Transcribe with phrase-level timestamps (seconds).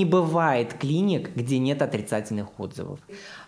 [0.00, 3.00] не бывает клиник, где нет отрицательных отзывов.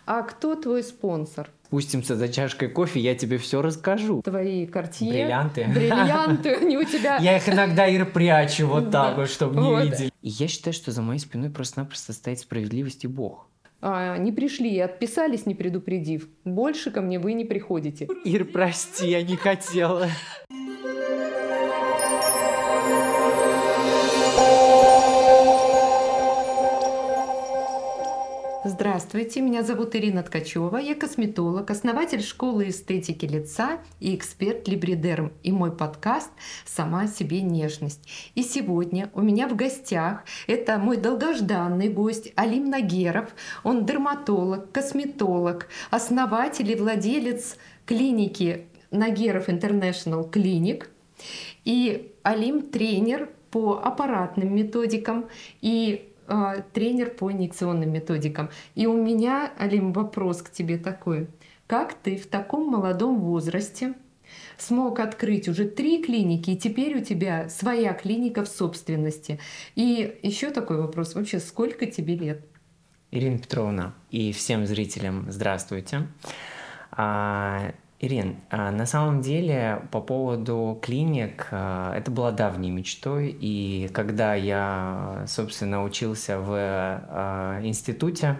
[0.04, 1.48] А кто твой спонсор?
[1.66, 4.20] Спустимся за чашкой кофе, я тебе все расскажу.
[4.20, 5.10] Твои картье.
[5.10, 5.66] Бриллианты.
[5.72, 7.16] Бриллианты, они у тебя...
[7.16, 10.10] Я их иногда и прячу вот так вот, чтобы не видели.
[10.20, 13.48] И я считаю, что за моей спиной просто-напросто стоит справедливость и Бог.
[13.80, 16.28] А, не пришли и отписались, не предупредив.
[16.44, 18.08] Больше ко мне вы не приходите.
[18.24, 20.06] Ир, прости, я не хотела.
[28.72, 35.30] Здравствуйте, меня зовут Ирина Ткачева, я косметолог, основатель школы эстетики лица и эксперт Либридерм.
[35.42, 36.30] И мой подкаст
[36.64, 38.08] «Сама себе нежность».
[38.34, 43.34] И сегодня у меня в гостях это мой долгожданный гость Алим Нагеров.
[43.62, 50.86] Он дерматолог, косметолог, основатель и владелец клиники Нагеров International Clinic.
[51.66, 55.26] И Алим тренер по аппаратным методикам
[55.60, 56.08] и
[56.72, 58.50] тренер по инъекционным методикам.
[58.74, 61.28] И у меня, Алим, вопрос к тебе такой.
[61.66, 63.94] Как ты в таком молодом возрасте
[64.58, 69.40] смог открыть уже три клиники, и теперь у тебя своя клиника в собственности?
[69.74, 71.14] И еще такой вопрос.
[71.14, 72.44] Вообще, сколько тебе лет?
[73.10, 76.08] Ирина Петровна и всем зрителям здравствуйте.
[78.02, 84.34] Ирин, а, на самом деле по поводу клиник, а, это была давней мечтой, и когда
[84.34, 88.38] я, собственно, учился в а, институте,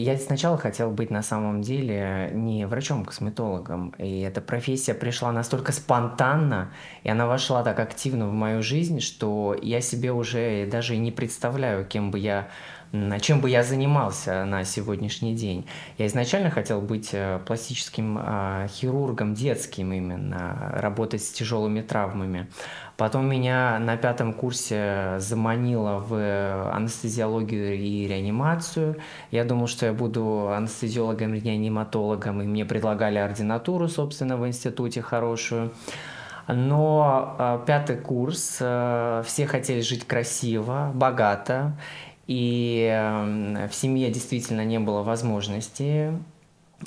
[0.00, 6.72] я сначала хотел быть на самом деле не врачом-косметологом, и эта профессия пришла настолько спонтанно,
[7.04, 11.86] и она вошла так активно в мою жизнь, что я себе уже даже не представляю,
[11.86, 12.48] кем бы я
[13.20, 15.66] чем бы я занимался на сегодняшний день.
[15.96, 22.48] Я изначально хотел быть э, пластическим а, хирургом, детским именно, работать с тяжелыми травмами.
[22.96, 28.96] Потом меня на пятом курсе заманило в анестезиологию и реанимацию.
[29.30, 35.70] Я думал, что я буду анестезиологом-реаниматологом, и мне предлагали ординатуру, собственно, в институте хорошую.
[36.48, 41.76] Но э, пятый курс, э, все хотели жить красиво, богато,
[42.30, 46.12] и э, в семье действительно не было возможности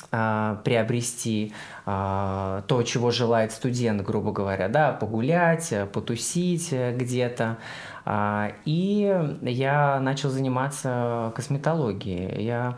[0.10, 1.54] а, приобрести
[1.86, 7.58] а, то, чего желает студент, грубо говоря, да, погулять, э, потусить э, где-то.
[8.06, 12.42] А, И я начал заниматься косметологией.
[12.42, 12.78] Я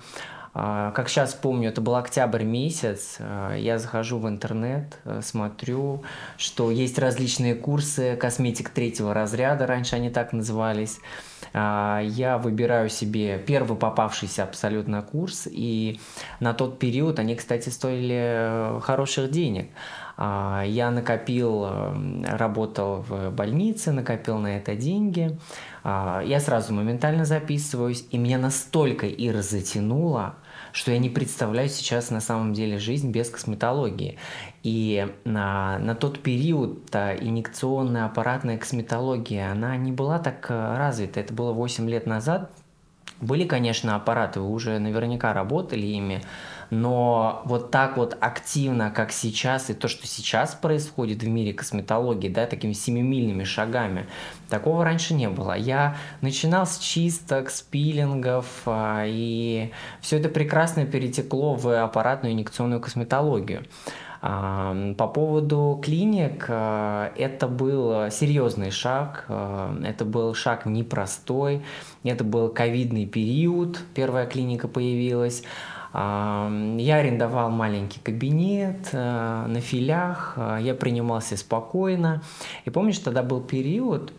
[0.55, 3.17] как сейчас помню, это был октябрь месяц,
[3.57, 6.03] я захожу в интернет, э, смотрю,
[6.37, 10.99] что есть различные курсы косметик третьего разряда, раньше они так назывались.
[11.57, 16.01] А, Я выбираю себе первый попавшийся абсолютно курс, и
[16.41, 19.69] на тот период они, кстати, стоили э, хороших денег.
[20.17, 25.39] А, Я накопил, э, работал в больнице, накопил на это деньги.
[25.85, 30.35] А, Я сразу моментально записываюсь, и меня настолько Ира затянуло,
[30.73, 34.17] что я не представляю сейчас на самом деле жизнь без косметологии.
[34.65, 41.19] И на, на тот период та инъекционная аппаратная косметология, она не была так э, развита.
[41.19, 42.49] Это было 8 лет назад.
[43.21, 46.23] Были, конечно, аппараты, вы уже наверняка работали ими,
[46.71, 52.27] но вот так вот активно, как сейчас, и то, что сейчас происходит в мире косметологии,
[52.27, 54.07] да, такими семимильными шагами,
[54.49, 55.53] такого раньше не было.
[55.55, 59.71] Я начинал с чисток, с пилингов, а, и
[60.01, 63.63] все это прекрасно перетекло в аппаратную инъекционную косметологию.
[64.25, 71.61] По поводу клиник, а, это был серьезный шаг, а, это был шаг непростой,
[72.03, 75.43] это был ковидный период, первая клиника появилась.
[75.93, 82.23] Я арендовал маленький кабинет а, на филях, я принимался спокойно.
[82.65, 84.11] И помнишь, тогда был период,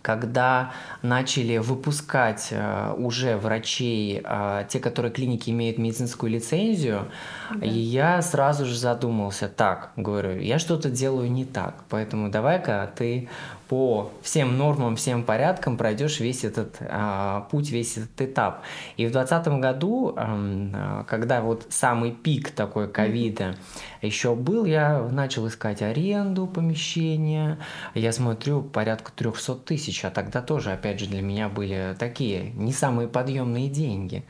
[0.00, 0.72] когда
[1.02, 7.08] начали выпускать э, уже врачей, э, те, которые клиники имеют медицинскую лицензию,
[7.50, 7.66] Да.
[7.66, 13.28] и я сразу же задумался, так, говорю, я что-то делаю не так, поэтому давай-ка ты
[13.68, 18.62] по всем нормам, всем порядкам пройдешь весь этот а, путь, весь этот этап.
[18.96, 23.56] И в 2020 году, а, когда вот самый пик такой ковида
[24.00, 27.58] еще был, я начал искать аренду помещения.
[27.94, 32.72] Я смотрю, порядка 300 тысяч, а тогда тоже, опять же, для меня были такие не
[32.72, 34.24] самые подъемные деньги.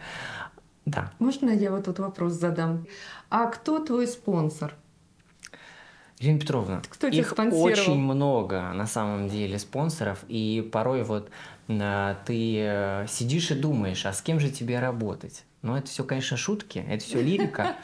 [0.84, 1.12] Да.
[1.18, 2.86] Можно я вот тут вопрос задам?
[3.30, 4.74] А кто твой спонсор?
[6.22, 11.30] Ирина Петровна, Кто их очень много на самом деле спонсоров, и порой вот
[11.68, 15.44] а, ты э, сидишь и думаешь, а с кем же тебе работать?
[15.62, 17.76] Ну, это все, конечно, шутки, это все лирика.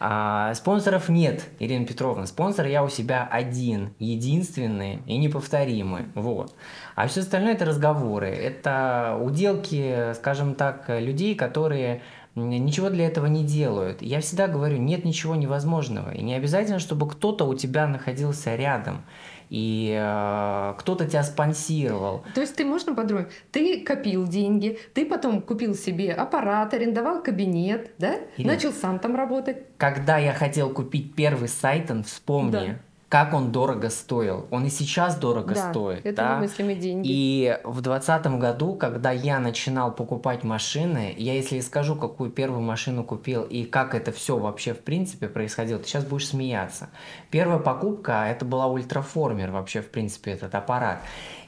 [0.00, 2.26] А, спонсоров нет, Ирина Петровна.
[2.26, 6.06] Спонсор я у себя один, единственный и неповторимый.
[6.14, 6.54] Вот.
[6.94, 8.28] А все остальное это разговоры.
[8.28, 12.02] Это уделки, скажем так, людей, которые
[12.34, 14.02] ничего для этого не делают.
[14.02, 16.10] Я всегда говорю, нет ничего невозможного.
[16.10, 19.02] И не обязательно, чтобы кто-то у тебя находился рядом
[19.50, 22.24] и э, кто-то тебя спонсировал.
[22.34, 27.92] То есть ты можно подумать, ты копил деньги, ты потом купил себе аппарат, арендовал кабинет,
[27.98, 28.16] да?
[28.36, 28.46] Или...
[28.48, 29.58] Начал сам там работать.
[29.76, 32.50] Когда я хотел купить первый сайт, вспомни.
[32.50, 32.78] Да
[33.14, 34.48] как он дорого стоил.
[34.50, 36.04] Он и сейчас дорого да, стоит.
[36.04, 36.36] Это да?
[36.36, 37.06] немыслимые деньги.
[37.08, 43.04] И в двадцатом году, когда я начинал покупать машины, я если скажу, какую первую машину
[43.04, 46.88] купил и как это все вообще в принципе происходило, ты сейчас будешь смеяться.
[47.30, 50.98] Первая покупка это была ультраформер вообще в принципе этот аппарат.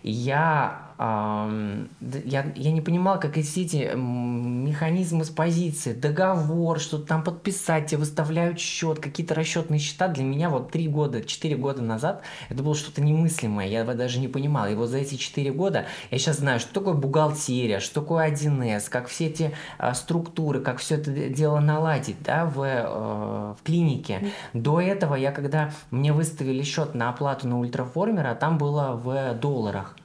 [0.04, 7.22] И я я, я не понимал, как эти эти механизмы с позиции, договор, что-то там
[7.22, 10.08] подписать, тебе выставляют счет, какие-то расчетные счета.
[10.08, 14.28] Для меня вот три года, четыре года назад это было что-то немыслимое, я даже не
[14.28, 14.68] понимал.
[14.68, 18.88] И вот за эти четыре года я сейчас знаю, что такое бухгалтерия, что такое 1С,
[18.88, 24.32] как все эти а, структуры, как все это дело наладить да, в, э, в клинике.
[24.52, 29.96] До этого я, когда мне выставили счет на оплату на ультраформера, там было в долларах.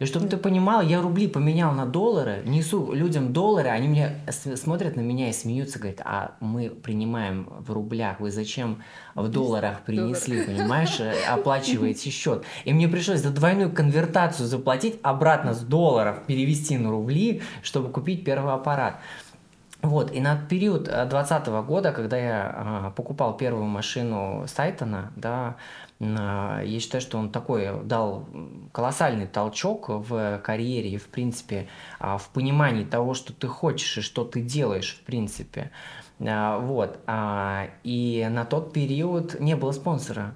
[0.00, 4.96] И чтобы ты понимал, я рубли поменял на доллары, несу людям доллары, они мне смотрят
[4.96, 8.82] на меня и смеются, говорят, а мы принимаем в рублях, вы зачем
[9.14, 12.44] в долларах принесли, понимаешь, э, оплачиваете счет.
[12.64, 18.24] И мне пришлось за двойную конвертацию заплатить, обратно с долларов перевести на рубли, чтобы купить
[18.24, 19.00] первый аппарат.
[19.82, 25.56] Вот, и на период 2020 года, когда я а, покупал первую машину Сайтона, да,
[26.00, 28.26] я считаю, что он такой дал
[28.72, 31.68] колоссальный толчок в карьере и, в принципе,
[31.98, 35.70] а, в понимании того, что ты хочешь и что ты делаешь, в принципе.
[36.18, 37.00] А, вот.
[37.84, 40.34] И на тот период не было спонсора.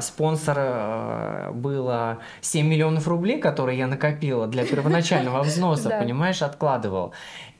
[0.00, 7.12] Спонсор было 7 миллионов рублей, которые я накопила для первоначального взноса, понимаешь, откладывал.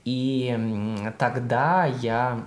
[0.05, 0.57] И
[1.19, 2.45] тогда я а,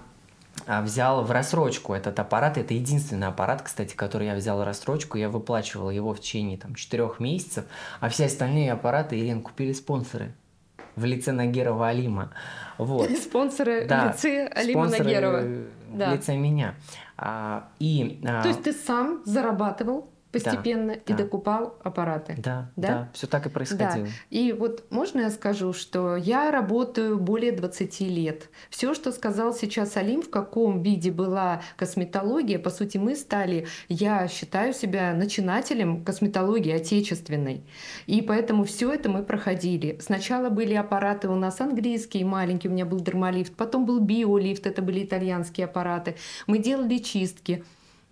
[0.67, 2.57] взял в рассрочку этот аппарат.
[2.57, 5.17] Это единственный аппарат, кстати, который я взял в рассрочку.
[5.17, 7.65] Я выплачивал его в течение там, 4 месяцев,
[7.99, 10.33] а все остальные аппараты, Ирин, купили спонсоры
[10.97, 12.31] в лице Нагерова Алима.
[12.77, 13.09] Вот.
[13.17, 15.41] Спонсоры да, в лице Алима спонсоры Нагерова.
[15.41, 16.13] В да.
[16.13, 16.75] лице меня.
[17.17, 18.41] А, и, а...
[18.41, 20.09] То есть ты сам зарабатывал
[20.43, 21.17] постепенно да, и да.
[21.17, 22.35] докупал аппараты.
[22.37, 24.05] Да, да, да, все так и происходило.
[24.05, 24.11] Да.
[24.29, 28.49] И вот можно я скажу, что я работаю более 20 лет.
[28.69, 34.27] Все, что сказал сейчас Алим, в каком виде была косметология, по сути, мы стали, я
[34.27, 37.63] считаю себя начинателем косметологии отечественной.
[38.05, 39.97] И поэтому все это мы проходили.
[40.01, 44.81] Сначала были аппараты у нас английские, маленькие, у меня был дермалифт, потом был биолифт, это
[44.81, 46.15] были итальянские аппараты.
[46.47, 47.63] Мы делали чистки.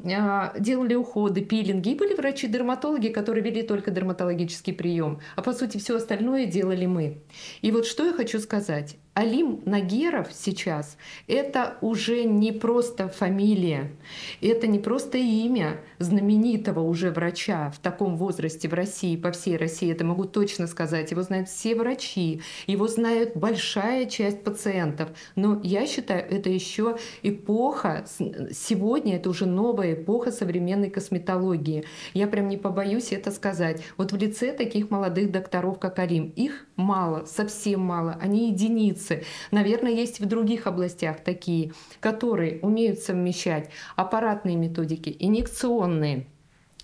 [0.03, 1.89] А, делали уходы, пилинги.
[1.89, 5.19] И были врачи-дерматологи, которые вели только дерматологический прием.
[5.35, 7.23] А по сути все остальное делали мы.
[7.61, 8.97] И вот что я хочу сказать.
[9.15, 10.97] Алим Нагеров сейчас—
[11.27, 13.93] это уже не просто фамилия,
[14.41, 19.89] это не просто имя знаменитого уже врача в таком возрасте в России, по всей России,
[19.89, 21.11] это могу точно сказать.
[21.11, 25.11] Его знают все врачи, его знают большая часть пациентов.
[25.37, 28.05] Но я считаю, это еще эпоха,
[28.51, 31.85] сегодня это уже новая эпоха современной косметологии.
[32.13, 33.81] Я прям не побоюсь это сказать.
[33.95, 39.23] Вот в лице таких молодых докторов, как Алим, их мало, совсем мало, они единицы единицы.
[39.51, 46.27] Наверное, есть в других областях такие, которые умеют совмещать аппаратные методики, инъекционные,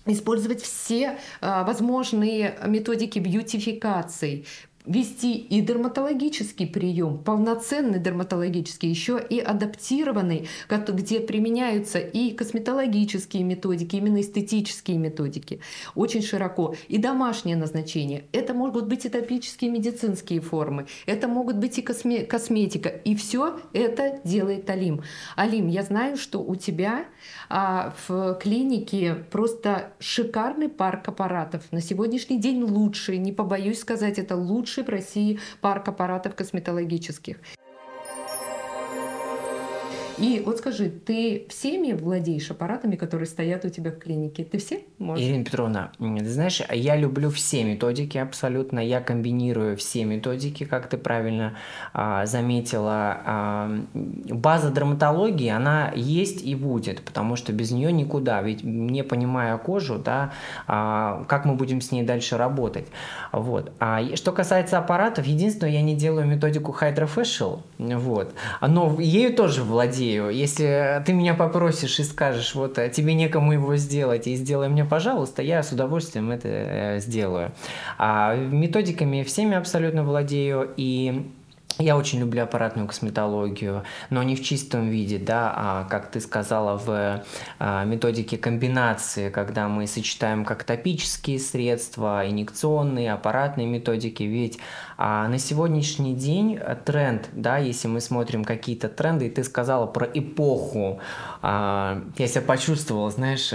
[0.06, 4.44] использовать все а, возможные методики бьютификации,
[4.84, 14.20] вести и дерматологический прием, полноценный дерматологический, еще и адаптированный, где применяются и косметологические методики, именно
[14.20, 15.60] эстетические методики,
[15.94, 18.24] очень широко, и домашнее назначение.
[18.32, 23.60] Это могут быть и топические медицинские формы, это могут быть и косме косметика, и все
[23.72, 25.02] это делает Алим.
[25.36, 27.06] Алим, я знаю, что у тебя
[27.54, 31.70] а, в клинике просто шикарный парк аппаратов.
[31.70, 37.36] На сегодняшний день лучший, не побоюсь сказать, это лучший в России парк аппаратов косметологических.
[40.18, 44.44] И вот скажи, ты всеми владеешь аппаратами, которые стоят у тебя в клинике?
[44.44, 45.24] Ты все может.
[45.24, 48.78] Ирина Петровна, ты знаешь, я люблю все методики абсолютно.
[48.78, 51.54] Я комбинирую все методики, как ты правильно
[51.92, 53.18] а, заметила.
[53.24, 58.42] А, база драматологии, она есть и будет, потому что без нее никуда.
[58.42, 60.32] Ведь не понимая кожу, да,
[60.66, 62.86] а, как мы будем с ней дальше работать.
[63.32, 63.72] Вот.
[63.80, 68.34] А что касается аппаратов, единственное, я не делаю методику Hydrofacial, вот.
[68.60, 70.01] Но ею тоже владею.
[70.10, 75.42] Если ты меня попросишь и скажешь, вот тебе некому его сделать, и сделай мне пожалуйста,
[75.42, 77.52] я с удовольствием это э, сделаю.
[77.98, 81.30] А методиками всеми абсолютно владею, и
[81.78, 86.76] я очень люблю аппаратную косметологию, но не в чистом виде, да, а как ты сказала
[86.76, 87.24] в
[87.58, 94.22] а, методике комбинации, когда мы сочетаем как топические средства, инъекционные, аппаратные методики.
[94.22, 94.58] Ведь
[94.96, 100.06] а, на сегодняшний день тренд, да, если мы смотрим какие-то тренды, и ты сказала про
[100.06, 101.00] эпоху,
[101.40, 103.52] а, я себя почувствовала, знаешь,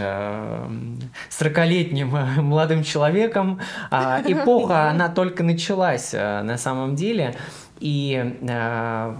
[1.30, 3.60] 40-летним а, молодым человеком.
[3.92, 7.36] А, эпоха, она только началась а, на самом деле.
[7.80, 9.16] И э,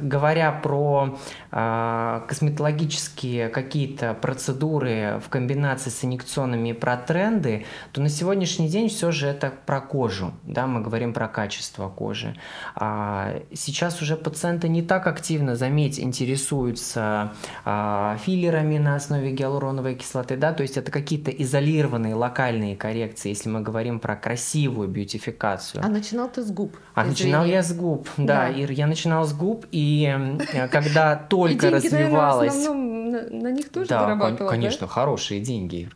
[0.00, 1.18] говоря про
[1.50, 9.26] косметологические какие-то процедуры в комбинации с инъекционными про тренды, то на сегодняшний день все же
[9.26, 10.32] это про кожу.
[10.42, 12.36] Да, мы говорим про качество кожи.
[12.74, 17.32] А сейчас уже пациенты не так активно, заметь, интересуются
[17.64, 20.36] э, филлерами на основе гиалуроновой кислоты.
[20.36, 20.52] Да?
[20.52, 25.82] То есть это какие-то изолированные локальные коррекции, если мы говорим про красивую бьютификацию.
[25.84, 26.76] А начинал ты с губ?
[26.94, 28.48] А начинал я с губ да, да.
[28.48, 30.14] Ир, я начинала с губ, и
[30.52, 32.66] э, когда только развивалась...
[33.08, 34.92] на, на них тоже да, зарабатывала, конечно, да?
[34.92, 35.90] хорошие деньги.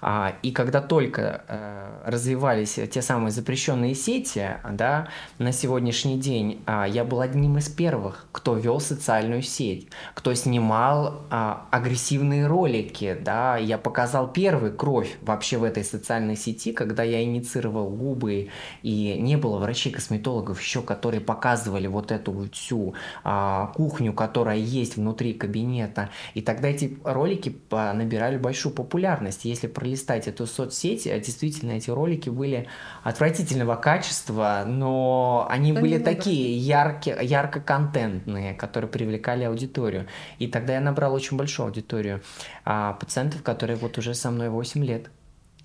[0.00, 5.08] А, и когда только э, развивались те самые запрещенные сети, да,
[5.38, 11.22] на сегодняшний день а, я был одним из первых, кто вел социальную сеть, кто снимал
[11.30, 17.22] а, агрессивные ролики, да, я показал первый кровь вообще в этой социальной сети, когда я
[17.22, 18.48] инициировал губы,
[18.82, 25.34] и не было врачей-косметологов еще, которые показывали вот эту всю а, кухню, которая есть внутри
[25.34, 26.10] кабинета.
[26.34, 29.44] И тогда эти ролики набирали большую популярность.
[29.44, 32.68] Если пролистать эту соцсеть, а, действительно эти ролики были
[33.02, 40.06] отвратительного качества, но они да были такие яркие, ярко-контентные, которые привлекали аудиторию.
[40.38, 42.20] И тогда я набрал очень большую аудиторию
[42.64, 45.10] а, пациентов, которые вот уже со мной 8 лет.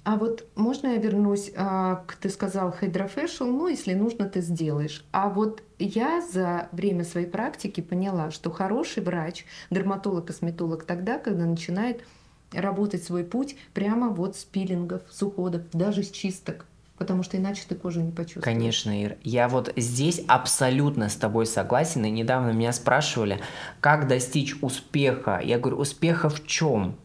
[0.03, 5.03] А вот можно я вернусь, а, ты сказал Hydrofacial, ну, если нужно, ты сделаешь.
[5.11, 11.45] А вот я за время своей практики поняла, что хороший врач, дерматолог, косметолог тогда, когда
[11.45, 12.03] начинает
[12.53, 16.65] работать свой путь прямо вот с пилингов, с уходов, даже с чисток.
[16.97, 18.43] Потому что иначе ты кожу не почувствуешь.
[18.43, 19.17] Конечно, Ир.
[19.23, 22.03] Я вот здесь абсолютно с тобой согласен.
[22.03, 23.39] И недавно меня спрашивали,
[23.79, 25.39] как достичь успеха.
[25.41, 26.97] Я говорю, успеха в чем?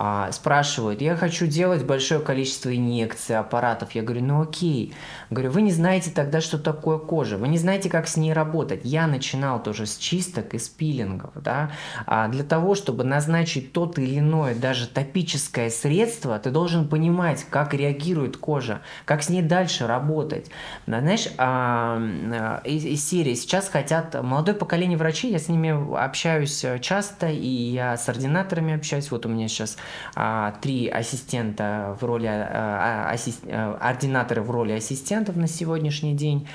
[0.00, 3.96] А, спрашивают, я хочу делать большое количество инъекций, аппаратов.
[3.96, 4.94] Я говорю, ну окей.
[5.28, 8.82] Говорю, вы не знаете тогда, что такое кожа, вы не знаете, как с ней работать.
[8.84, 11.72] Я начинал тоже с чисток и с пилингов, да.
[12.06, 17.74] А для того, чтобы назначить тот или иное, даже топическое средство, ты должен понимать, как
[17.74, 20.48] реагирует кожа, как с ней дальше работать.
[20.86, 26.64] Знаешь, а, а, из, из серии сейчас хотят, молодое поколение врачей, я с ними общаюсь
[26.82, 29.76] часто, и я с ординаторами общаюсь, вот у меня сейчас
[30.14, 36.14] а, три ассистента в роли, а, а ассист, а, ординаторы в роли ассистентов на сегодняшний
[36.14, 36.46] день.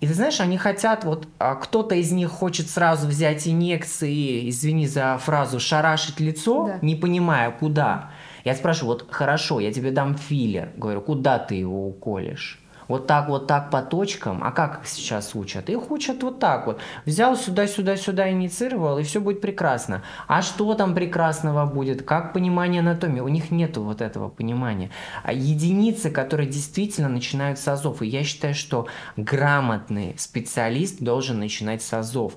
[0.00, 4.86] И ты знаешь, они хотят, вот а, кто-то из них хочет сразу взять инъекции, извини
[4.86, 6.78] за фразу, шарашить лицо, да.
[6.82, 8.10] не понимая куда.
[8.44, 10.70] Я спрашиваю, вот хорошо, я тебе дам филлер.
[10.76, 12.60] Говорю, куда ты его уколешь?
[12.88, 14.42] Вот так, вот так по точкам.
[14.42, 15.70] А как их сейчас учат?
[15.70, 16.80] Их учат вот так вот.
[17.04, 20.02] Взял сюда, сюда, сюда, инициировал, и все будет прекрасно.
[20.26, 22.02] А что там прекрасного будет?
[22.02, 23.20] Как понимание анатомии?
[23.20, 24.90] У них нету вот этого понимания.
[25.22, 28.02] А единицы, которые действительно начинают с азов.
[28.02, 32.32] И я считаю, что грамотный специалист должен начинать с азов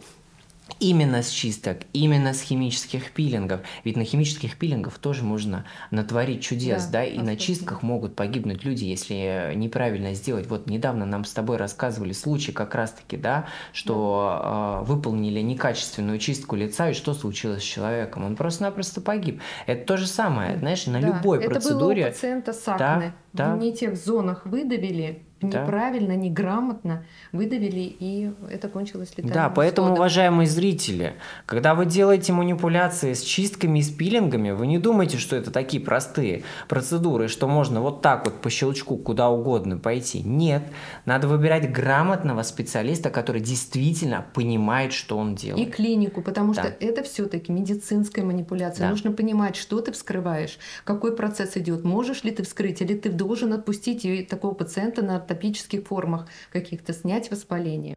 [0.79, 3.61] именно с чисток, именно с химических пилингов.
[3.83, 7.05] Ведь на химических пилингах тоже можно натворить чудес, да, да?
[7.05, 10.47] и на чистках могут погибнуть люди, если неправильно сделать.
[10.47, 14.81] Вот недавно нам с тобой рассказывали случай как раз-таки, да, что да.
[14.81, 18.25] Э, выполнили некачественную чистку лица, и что случилось с человеком?
[18.25, 19.41] Он просто-напросто погиб.
[19.67, 21.07] Это то же самое, знаешь, на да.
[21.07, 22.03] любой Это процедуре.
[22.03, 22.77] Было у пациента с акне.
[22.77, 23.13] Да?
[23.33, 23.55] Да.
[23.55, 25.63] в не тех зонах выдавили, да.
[25.63, 29.99] неправильно, неграмотно выдавили, и это кончилось летальным Да, поэтому, исходом.
[29.99, 35.35] уважаемые зрители, когда вы делаете манипуляции с чистками и с пилингами, вы не думайте, что
[35.35, 40.21] это такие простые процедуры, что можно вот так вот по щелчку куда угодно пойти.
[40.21, 40.63] Нет,
[41.05, 45.67] надо выбирать грамотного специалиста, который действительно понимает, что он делает.
[45.67, 46.63] И клинику, потому да.
[46.63, 48.85] что это все-таки медицинская манипуляция.
[48.85, 48.89] Да.
[48.91, 53.53] Нужно понимать, что ты вскрываешь, какой процесс идет, можешь ли ты вскрыть, или ты должен
[53.53, 57.95] отпустить такого пациента на атопических формах каких-то, снять воспаление.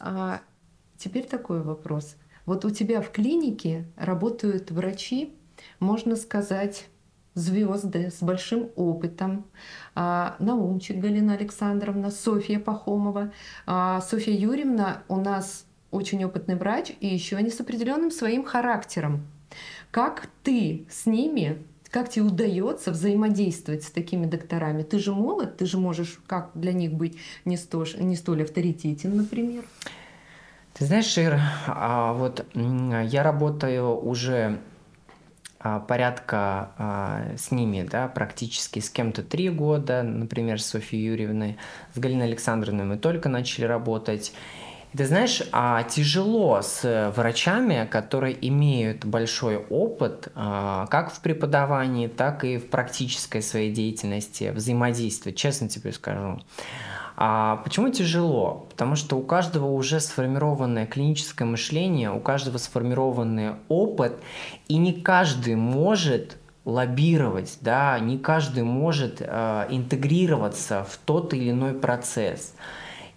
[0.00, 0.40] А
[0.98, 2.16] теперь такой вопрос.
[2.44, 5.36] Вот у тебя в клинике работают врачи,
[5.78, 6.88] можно сказать,
[7.34, 9.46] звезды с большим опытом.
[9.94, 13.32] А, Наумчик Галина Александровна, Софья Пахомова.
[13.66, 19.28] А, Софья Юрьевна у нас очень опытный врач, и еще они с определенным своим характером.
[19.92, 24.82] Как ты с ними как тебе удается взаимодействовать с такими докторами?
[24.82, 29.16] Ты же молод, ты же можешь как для них быть не столь, не столь авторитетен,
[29.16, 29.64] например.
[30.74, 34.58] Ты знаешь, Шир, а вот я работаю уже
[35.58, 41.56] а, порядка а, с ними, да, практически с кем-то три года, например, с Софьей Юрьевной,
[41.94, 44.32] с Галиной Александровной мы только начали работать.
[44.96, 52.44] Ты знаешь, а тяжело с врачами, которые имеют большой опыт а, как в преподавании, так
[52.44, 56.40] и в практической своей деятельности, взаимодействовать, честно тебе скажу.
[57.18, 58.66] А почему тяжело?
[58.70, 64.14] Потому что у каждого уже сформированное клиническое мышление, у каждого сформированный опыт,
[64.68, 71.74] и не каждый может лоббировать, да, не каждый может э, интегрироваться в тот или иной
[71.74, 72.54] процесс.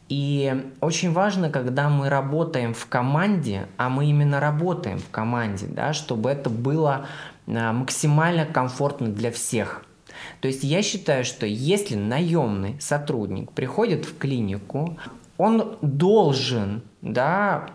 [0.10, 5.94] И очень важно, когда мы работаем в команде, а мы именно работаем в команде, да,
[5.94, 7.06] чтобы это было
[7.48, 9.86] а, максимально комфортно для всех.
[10.42, 14.98] То есть я считаю, что если наемный сотрудник приходит в клинику,
[15.38, 17.70] он должен да,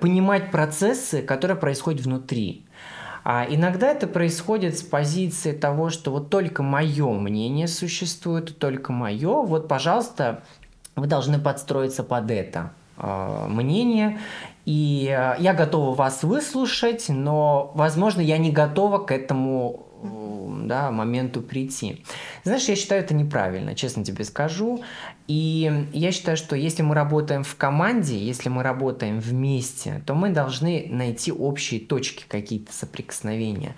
[0.00, 2.64] понимать процессы, которые происходят внутри.
[3.24, 9.42] А иногда это происходит с позиции того, что вот только мое мнение существует, только мое,
[9.42, 10.42] вот, пожалуйста,
[11.00, 14.18] вы должны подстроиться под это э, мнение.
[14.66, 20.90] И э, я готова вас выслушать, но, возможно, я не готова к этому э, да,
[20.90, 22.04] моменту прийти.
[22.44, 24.82] Знаешь, я считаю это неправильно, честно тебе скажу.
[25.26, 30.30] И я считаю, что если мы работаем в команде, если мы работаем вместе, то мы
[30.30, 33.76] должны найти общие точки, какие-то соприкосновения.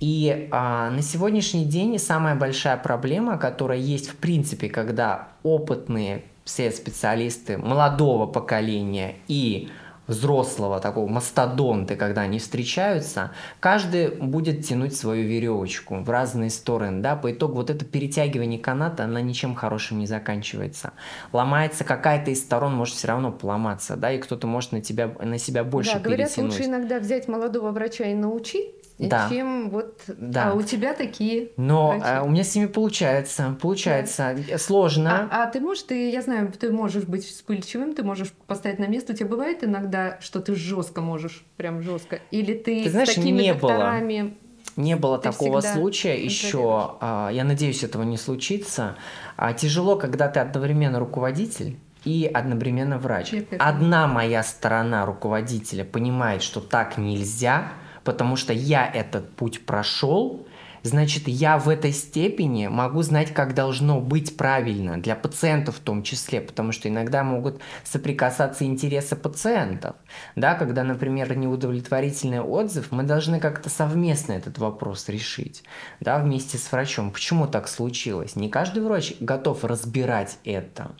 [0.00, 6.72] И а, на сегодняшний день самая большая проблема, которая есть в принципе, когда опытные все
[6.72, 9.68] специалисты молодого поколения и
[10.08, 13.30] взрослого такого мастодонта, когда они встречаются,
[13.60, 19.04] каждый будет тянуть свою веревочку в разные стороны, да, по итогу вот это перетягивание каната,
[19.04, 20.92] она ничем хорошим не заканчивается.
[21.32, 25.38] Ломается какая-то из сторон, может все равно поломаться, да, и кто-то может на тебя, на
[25.38, 26.50] себя больше да, говорят, перетянуть.
[26.50, 28.74] лучше иногда взять молодого врача и научить,
[29.08, 29.28] да.
[29.30, 30.02] чем вот...
[30.06, 30.50] Да.
[30.50, 34.36] А у тебя такие Но а, у меня с ними получается, получается.
[34.48, 34.58] Да.
[34.58, 35.28] Сложно.
[35.30, 38.86] А, а ты можешь, ты, я знаю, ты можешь быть вспыльчивым, ты можешь поставить на
[38.86, 39.12] место.
[39.12, 42.20] У тебя бывает иногда, что ты жестко можешь, прям жестко?
[42.30, 44.22] Или ты, ты знаешь, с такими не докторами...
[44.22, 44.32] Было.
[44.76, 46.96] Не было ты такого случая еще.
[47.00, 48.96] А, я надеюсь, этого не случится.
[49.36, 53.34] А, тяжело, когда ты одновременно руководитель и одновременно врач.
[53.58, 57.72] Одна моя сторона руководителя понимает, что так нельзя,
[58.04, 60.46] потому что я этот путь прошел,
[60.82, 66.02] значит, я в этой степени могу знать, как должно быть правильно, для пациентов в том
[66.02, 69.96] числе, потому что иногда могут соприкасаться интересы пациентов.
[70.36, 75.64] Да, когда, например, неудовлетворительный отзыв, мы должны как-то совместно этот вопрос решить,
[76.00, 77.10] да, вместе с врачом.
[77.10, 78.36] Почему так случилось?
[78.36, 80.92] Не каждый врач готов разбирать это.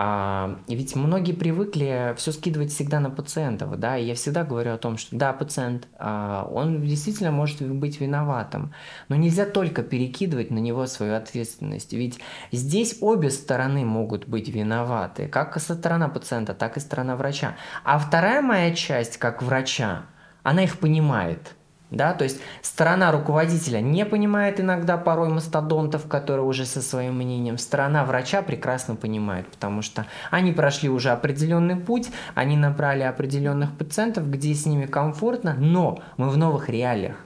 [0.00, 4.78] А, ведь многие привыкли все скидывать всегда на пациентов, да, и я всегда говорю о
[4.78, 8.72] том, что да, пациент, а, он действительно может быть виноватым,
[9.08, 12.20] но нельзя только перекидывать на него свою ответственность, ведь
[12.52, 17.56] здесь обе стороны могут быть виноваты, как со стороны пациента, так и сторона врача.
[17.82, 20.02] А вторая моя часть, как врача,
[20.44, 21.56] она их понимает–
[21.90, 27.56] да, то есть сторона руководителя не понимает иногда порой мастодонтов, которые уже со своим мнением.
[27.56, 34.30] Сторона врача прекрасно понимает, потому что они прошли уже определенный путь, они набрали определенных пациентов,
[34.30, 37.16] где с ними комфортно, но мы в новых реалиях.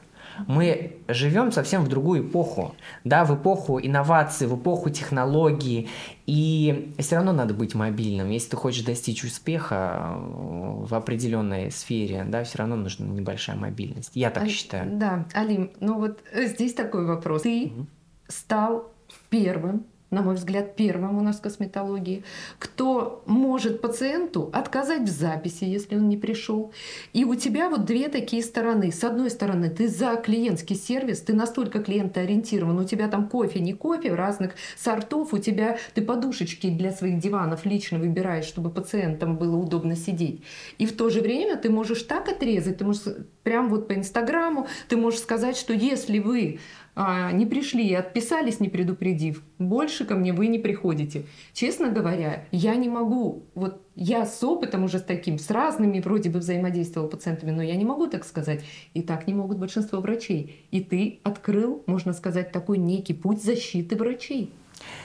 [0.47, 5.89] Мы живем совсем в другую эпоху, да, в эпоху инноваций, в эпоху технологий,
[6.27, 8.31] и все равно надо быть мобильным.
[8.31, 14.11] Если ты хочешь достичь успеха э, в определенной сфере, да, все равно нужна небольшая мобильность.
[14.15, 14.99] Я так а, считаю.
[14.99, 17.43] Да, Алим, ну вот здесь такой вопрос.
[17.43, 17.87] Ты угу.
[18.29, 18.93] стал
[19.31, 22.23] первым на мой взгляд, первым у нас в косметологии,
[22.59, 26.73] кто может пациенту отказать в записи, если он не пришел.
[27.15, 28.93] И у тебя вот две такие стороны.
[28.93, 33.73] С одной стороны, ты за клиентский сервис, ты настолько клиентоориентирован, у тебя там кофе, не
[33.73, 39.57] кофе, разных сортов, у тебя ты подушечки для своих диванов лично выбираешь, чтобы пациентам было
[39.57, 40.43] удобно сидеть.
[40.77, 43.03] И в то же время ты можешь так отрезать, ты можешь
[43.43, 46.61] прям вот по Инстаграму, ты можешь сказать, что если вы
[46.95, 51.25] а, не пришли и отписались, не предупредив, больше ко мне вы не приходите.
[51.55, 56.29] Честно говоря, я не могу, вот я с опытом уже с таким, с разными вроде
[56.29, 58.63] бы взаимодействовал пациентами, но я не могу так сказать.
[58.95, 60.67] И так не могут большинство врачей.
[60.71, 64.51] И ты открыл, можно сказать, такой некий путь защиты врачей.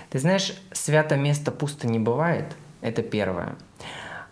[0.10, 2.56] Ты знаешь, свято место пусто не бывает.
[2.82, 3.56] Это первое.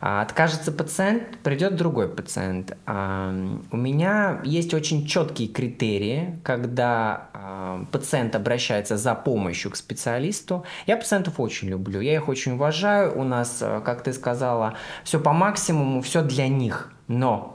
[0.02, 2.78] А, откажется пациент, придет другой пациент.
[2.86, 3.34] А,
[3.72, 10.64] у меня есть очень четкие критерии, когда а, пациент обращается за помощью к специалисту.
[10.86, 13.18] Я пациентов очень люблю, я их очень уважаю.
[13.18, 16.92] У нас, как ты сказала, все по максимуму, все для них.
[17.08, 17.55] Но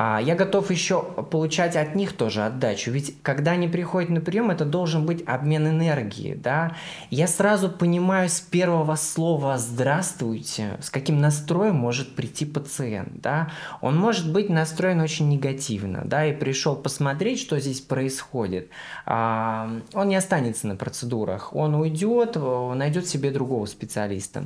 [0.00, 2.92] а, я готов еще получать от них тоже отдачу.
[2.92, 6.34] Ведь когда они приходят на прием, это должен быть обмен энергии.
[6.34, 6.76] Да?
[7.10, 13.20] Я сразу понимаю с первого слова «здравствуйте», с каким настроем может прийти пациент.
[13.20, 13.50] Да?
[13.80, 18.68] Он может быть настроен очень негативно да, и пришел посмотреть, что здесь происходит.
[19.04, 24.44] А, он не останется на процедурах, он уйдет, найдет себе другого специалиста.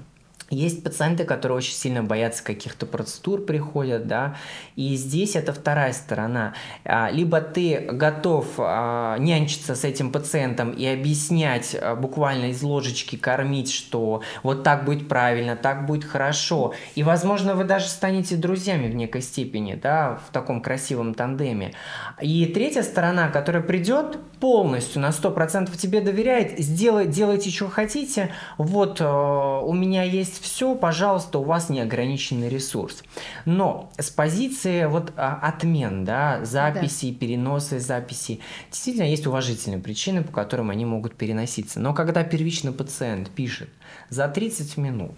[0.53, 4.37] Есть пациенты, которые очень сильно боятся каких-то процедур, приходят, да,
[4.77, 6.53] и здесь это вторая сторона.
[6.85, 13.17] А, либо ты готов а, нянчиться с этим пациентом и объяснять а, буквально из ложечки,
[13.17, 18.91] кормить, что вот так будет правильно, так будет хорошо, и, возможно, вы даже станете друзьями
[18.91, 21.73] в некой степени, да, в таком красивом тандеме.
[22.21, 29.01] И третья сторона, которая придет полностью на 100% тебе доверяет, сделай, делайте, что хотите, вот
[29.01, 33.05] у меня есть все, пожалуйста, у вас неограниченный ресурс.
[33.45, 37.19] Но с позиции вот а, отмен, да, записи, да.
[37.21, 41.79] переносы записи, действительно есть уважительные причины, по которым они могут переноситься.
[41.79, 43.69] Но когда первичный пациент пишет
[44.11, 45.15] за 30 минут,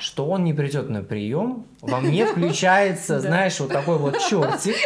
[0.00, 4.76] что он не придет на прием, во мне включается, знаешь, вот такой вот чертик,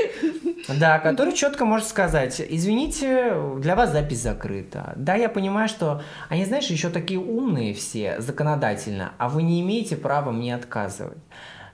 [0.69, 4.93] да, который четко может сказать, извините, для вас запись закрыта.
[4.97, 9.97] Да, я понимаю, что они, знаешь, еще такие умные все законодательно, а вы не имеете
[9.97, 11.19] права мне отказывать.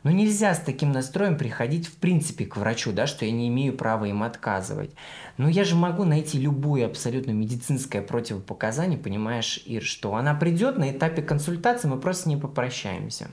[0.03, 3.77] Но нельзя с таким настроем приходить в принципе к врачу, да, что я не имею
[3.77, 4.93] права им отказывать.
[5.37, 10.91] Но я же могу найти любое абсолютно медицинское противопоказание, понимаешь, Ир, что она придет на
[10.91, 13.29] этапе консультации, мы просто не попрощаемся.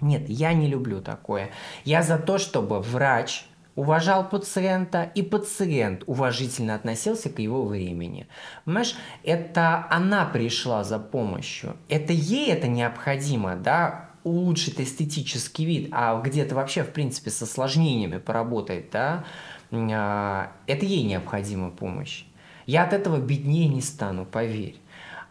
[0.00, 1.50] Нет, я не люблю такое.
[1.84, 3.44] Я за то, чтобы врач
[3.76, 8.26] уважал пациента, и пациент уважительно относился к его времени.
[8.64, 16.20] Понимаешь, это она пришла за помощью, это ей это необходимо, да, улучшить эстетический вид, а
[16.20, 19.24] где-то вообще, в принципе, с осложнениями поработать, да,
[19.72, 22.24] а, это ей необходима помощь.
[22.66, 24.76] Я от этого беднее не стану, поверь.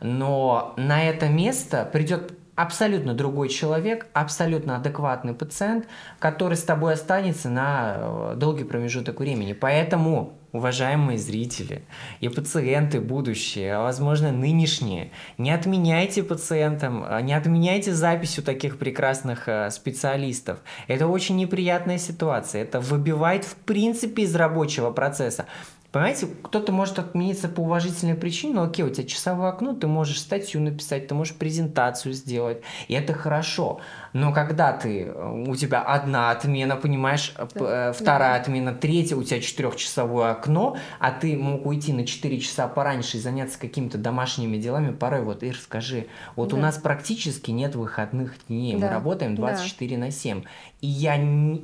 [0.01, 5.87] Но на это место придет абсолютно другой человек, абсолютно адекватный пациент,
[6.19, 9.53] который с тобой останется на э, долгий промежуток времени.
[9.53, 11.83] Поэтому, уважаемые зрители
[12.19, 18.77] и пациенты будущие, а возможно нынешние, не отменяйте пациентам, а не отменяйте запись у таких
[18.79, 20.59] прекрасных э, специалистов.
[20.87, 22.63] Это очень неприятная ситуация.
[22.63, 25.45] Это выбивает в принципе из рабочего процесса.
[25.91, 30.19] Понимаете, кто-то может отмениться по уважительной причине, но окей, у тебя часовое окно, ты можешь
[30.19, 33.81] статью написать, ты можешь презентацию сделать, и это хорошо.
[34.13, 37.89] Но когда ты, э, у тебя одна отмена, понимаешь, да.
[37.89, 38.41] Э, вторая да.
[38.41, 43.19] отмена, третья, у тебя четырехчасовое окно, а ты мог уйти на 4 часа пораньше и
[43.19, 46.57] заняться какими-то домашними делами, порой вот, Ир, скажи, вот да.
[46.57, 48.85] у нас практически нет выходных дней, да.
[48.85, 50.05] мы работаем 24 да.
[50.05, 50.43] на 7.
[50.81, 51.15] И я,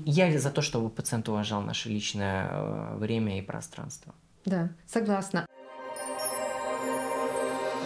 [0.05, 4.14] я за то, чтобы пациент уважал наше личное э, время и пространство.
[4.45, 5.47] Да, согласна.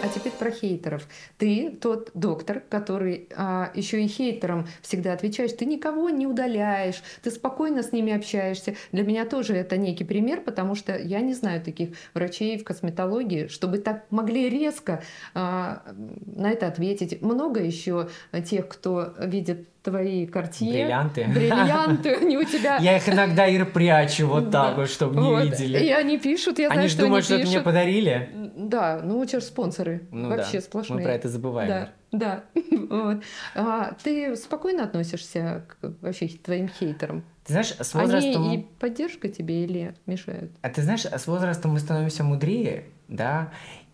[0.02, 1.06] А теперь про хейтеров.
[1.36, 5.52] Ты тот доктор, который а, еще и хейтерам всегда отвечаешь.
[5.52, 8.76] Ты никого не удаляешь, ты спокойно с ними общаешься.
[8.92, 13.48] Для меня тоже это некий пример, потому что я не знаю таких врачей в косметологии,
[13.48, 15.02] чтобы так могли резко
[15.34, 15.82] а,
[16.24, 17.20] на это ответить.
[17.20, 18.08] Много еще
[18.46, 20.72] тех, кто видит твои картины.
[20.72, 21.24] Бриллианты.
[21.24, 22.78] Бриллианты, они у тебя...
[22.78, 25.78] Я их иногда и прячу вот так вот, чтобы не видели.
[25.78, 28.30] И они пишут, я знаю, они что думают, что это мне подарили.
[28.56, 30.98] Да, ну у тебя же спонсоры ну, вообще сплошные.
[30.98, 31.68] Мы про это забываем.
[31.68, 32.44] Да, да.
[33.54, 37.24] а, ты спокойно относишься к вообще твоим хейтерам?
[37.44, 38.44] Ты знаешь, с возрастом...
[38.44, 40.52] Они и поддержка тебе или мешают?
[40.62, 43.50] А ты знаешь, с возрастом мы становимся мудрее, да,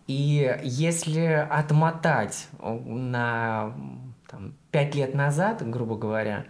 [0.06, 3.74] и если отмотать на
[4.28, 6.44] там, пять лет назад, грубо говоря,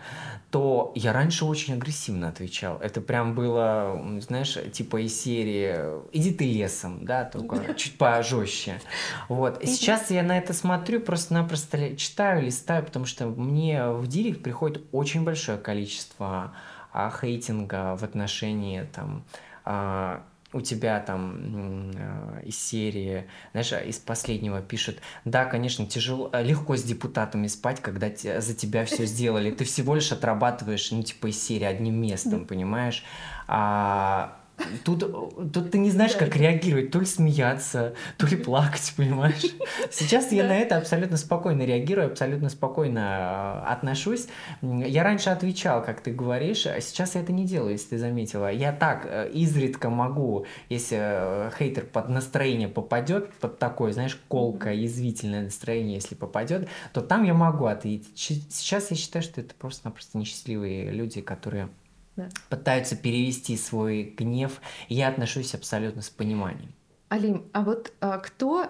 [0.51, 2.77] то я раньше очень агрессивно отвечал.
[2.79, 5.77] Это прям было, знаешь, типа из серии
[6.11, 8.81] «иди ты лесом», да, только чуть пожестче.
[9.29, 9.62] Вот.
[9.62, 15.23] Сейчас я на это смотрю, просто-напросто читаю, листаю, потому что мне в директ приходит очень
[15.23, 16.53] большое количество
[16.93, 19.23] а, хейтинга в отношении там
[19.65, 20.25] а,
[20.57, 26.77] у тебя там э, из серии, знаешь, из последнего пишет, да, конечно, тяжело, э, легко
[26.77, 31.42] с депутатами спать, когда за тебя все сделали, ты всего лишь отрабатываешь, ну, типа из
[31.42, 33.05] серии одним местом, понимаешь,
[33.47, 34.38] а
[34.85, 39.45] Тут, тут ты не знаешь, как реагировать, то ли смеяться, то ли плакать, понимаешь?
[39.90, 44.29] Сейчас я на это абсолютно спокойно реагирую, абсолютно спокойно а, отношусь.
[44.62, 48.51] Я раньше отвечал, как ты говоришь, а сейчас я это не делаю, если ты заметила.
[48.51, 54.73] Я так э, изредка могу, если э, хейтер под настроение попадет, под такое, знаешь, колко,
[54.73, 58.16] язвительное настроение, если попадет, то там я могу ответить.
[58.16, 61.69] Сейчас я считаю, что это просто-напросто несчастливые люди, которые
[62.16, 62.29] да.
[62.48, 64.61] пытаются перевести свой гнев.
[64.88, 66.72] Я отношусь абсолютно с пониманием.
[67.09, 68.66] Алим, а вот а, кто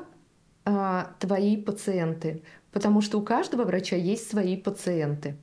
[0.65, 2.43] а, твои пациенты?
[2.73, 5.37] Потому что у каждого врача есть свои пациенты.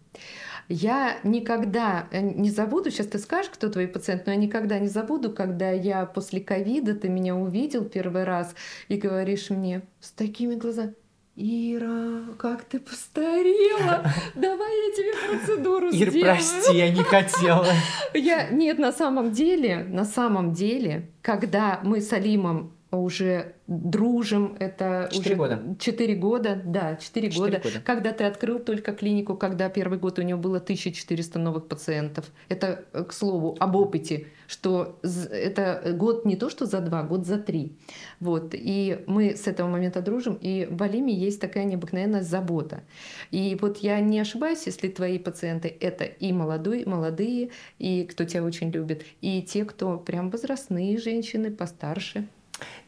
[0.70, 4.88] Я никогда э, не забуду, сейчас ты скажешь, кто твой пациент, но я никогда не
[4.88, 8.56] забуду, когда я после ковида, ты меня увидел первый раз
[8.88, 10.96] и говоришь мне с такими глазами,
[11.36, 14.06] Ира, как ты постарела!
[14.36, 16.36] Давай я тебе процедуру Ир, сделаю.
[16.36, 17.66] прости, я не хотела.
[18.14, 25.10] Я, нет, на самом деле, на самом деле, когда мы с Алимом уже дружим, это
[25.12, 25.76] четыре уже года.
[25.80, 27.60] Четыре года, да, четыре года.
[27.64, 27.82] года.
[27.84, 32.32] Когда ты открыл только клинику, когда первый год у него было 1400 новых пациентов.
[32.50, 37.26] Это, э, к слову, об опыте, что это год не то, что за два, год
[37.26, 37.78] за три.
[38.20, 38.54] Вот.
[38.54, 42.84] И мы с этого момента дружим, и в Алиме есть такая необыкновенная забота.
[43.32, 48.44] И вот я не ошибаюсь, если твои пациенты— это и молодой, молодые, и кто тебя
[48.44, 52.28] очень любит, и те, кто прям возрастные женщины, постарше.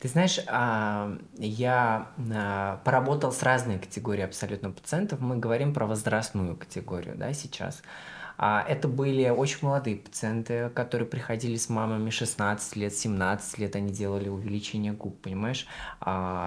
[0.06, 5.20] Ты знаешь, а, я а, поработал с разной категорией абсолютно пациентов.
[5.20, 7.82] Мы говорим про возрастную категорию, да, сейчас.
[8.38, 13.92] А, это были очень молодые пациенты, которые приходили с мамами 16 лет, 17 лет, они
[13.92, 15.66] делали увеличение губ, понимаешь,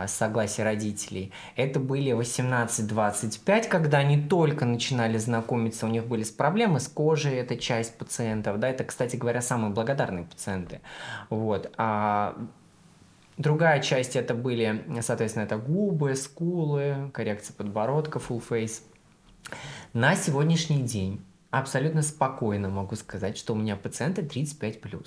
[0.07, 1.33] согласие родителей.
[1.57, 7.57] Это были 18-25, когда они только начинали знакомиться, у них были проблемы с кожей, это
[7.57, 10.81] часть пациентов, да, это, кстати говоря, самые благодарные пациенты.
[11.29, 11.73] Вот.
[13.39, 18.83] Другая часть это были, соответственно, это губы, скулы, коррекция подбородка, full face.
[19.93, 25.05] На сегодняшний день абсолютно спокойно могу сказать, что у меня пациенты 35+.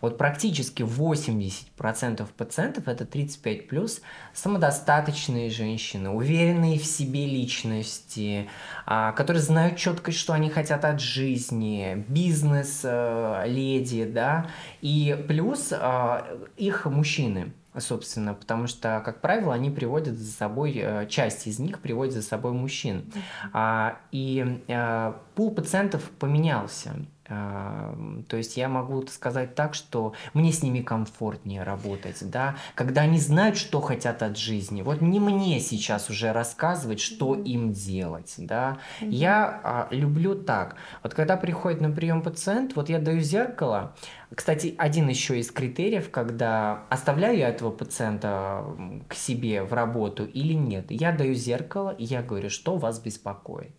[0.00, 4.00] Вот практически 80% пациентов это 35 плюс
[4.32, 8.48] самодостаточные женщины, уверенные в себе личности,
[8.86, 14.46] а, которые знают четко, что они хотят от жизни, бизнес-леди, э, да,
[14.80, 21.06] и плюс а, их мужчины собственно, потому что, как правило, они приводят за собой, э,
[21.08, 23.10] часть из них приводит за собой мужчин.
[23.52, 26.94] А, и а, пул пациентов поменялся.
[27.26, 33.18] То есть я могу сказать так, что мне с ними комфортнее работать, да, когда они
[33.18, 34.82] знают, что хотят от жизни.
[34.82, 38.78] Вот не мне сейчас уже рассказывать, что им делать, да.
[39.00, 40.76] Я а, люблю так.
[41.02, 43.94] Вот когда приходит на прием пациент, вот я даю зеркало.
[44.34, 48.64] Кстати, один еще из критериев, когда оставляю я этого пациента
[49.08, 53.72] к себе в работу или нет, я даю зеркало и я говорю, что вас беспокоит.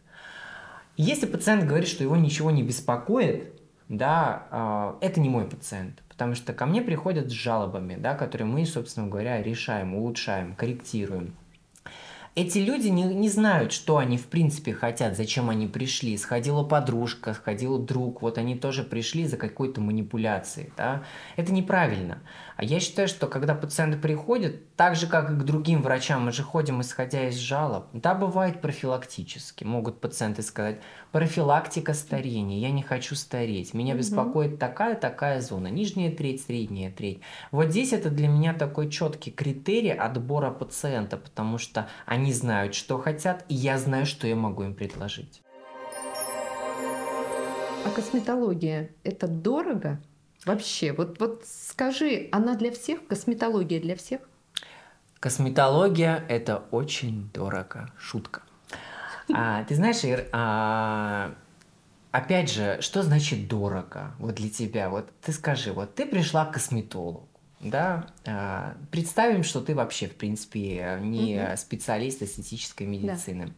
[0.97, 3.53] Если пациент говорит, что его ничего не беспокоит,
[3.89, 8.47] да, а, это не мой пациент, потому что ко мне приходят с жалобами, да, которые
[8.47, 11.35] мы, собственно говоря, решаем, улучшаем, корректируем.
[12.35, 16.17] Эти люди не, не знают, что они в принципе хотят, зачем они пришли.
[16.17, 20.71] Сходила подружка, сходил друг, вот они тоже пришли за какой-то манипуляцией.
[20.75, 21.03] Да?
[21.37, 22.19] Это неправильно.
[22.57, 26.31] А я считаю, что когда пациенты приходят, так же, как и к другим врачам, мы
[26.31, 27.87] же ходим исходя из жалоб.
[27.93, 29.63] Да, бывает профилактически.
[29.63, 30.79] Могут пациенты сказать,
[31.15, 33.99] профилактика старения, я не хочу стареть, меня угу.
[33.99, 37.21] беспокоит такая-такая зона, нижняя треть, средняя треть.
[37.51, 42.97] Вот здесь это для меня такой четкий критерий отбора пациента, потому что они знают, что
[42.97, 45.41] хотят, и я знаю, что я могу им предложить.
[47.85, 50.01] А косметология– это дорого?
[50.45, 53.05] Вообще, вот, вот скажи, она для всех?
[53.07, 54.21] Косметология для всех?
[55.19, 57.91] Косметология– это очень дорого.
[57.97, 58.41] Шутка.
[59.33, 61.33] А, ты знаешь, Ир, а,
[62.11, 64.89] опять же, что значит дорого вот для тебя?
[64.89, 67.27] Вот ты скажи, вот ты пришла к косметологу
[67.61, 71.57] да, а, представим, что ты вообще, в принципе, не угу.
[71.57, 73.47] специалист эстетической медицины.
[73.47, 73.53] Да.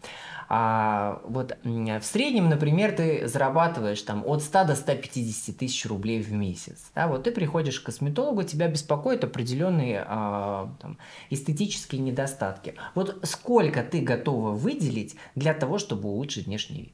[0.49, 6.31] А, вот в среднем, например, ты зарабатываешь там от 100 до 150 тысяч рублей в
[6.31, 6.91] месяц.
[6.95, 10.97] Да, вот ты приходишь к косметологу, тебя беспокоят определенные а, там,
[11.29, 12.75] эстетические недостатки.
[12.95, 16.93] Вот сколько ты готова выделить для того, чтобы улучшить внешний вид?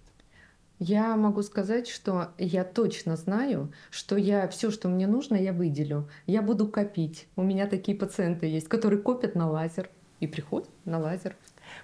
[0.85, 6.09] Я могу сказать, что я точно знаю, что я все, что мне нужно, я выделю.
[6.27, 7.29] Я буду копить.
[7.37, 11.37] У меня такие пациенты есть, которые копят на лазер и приходят на лазер.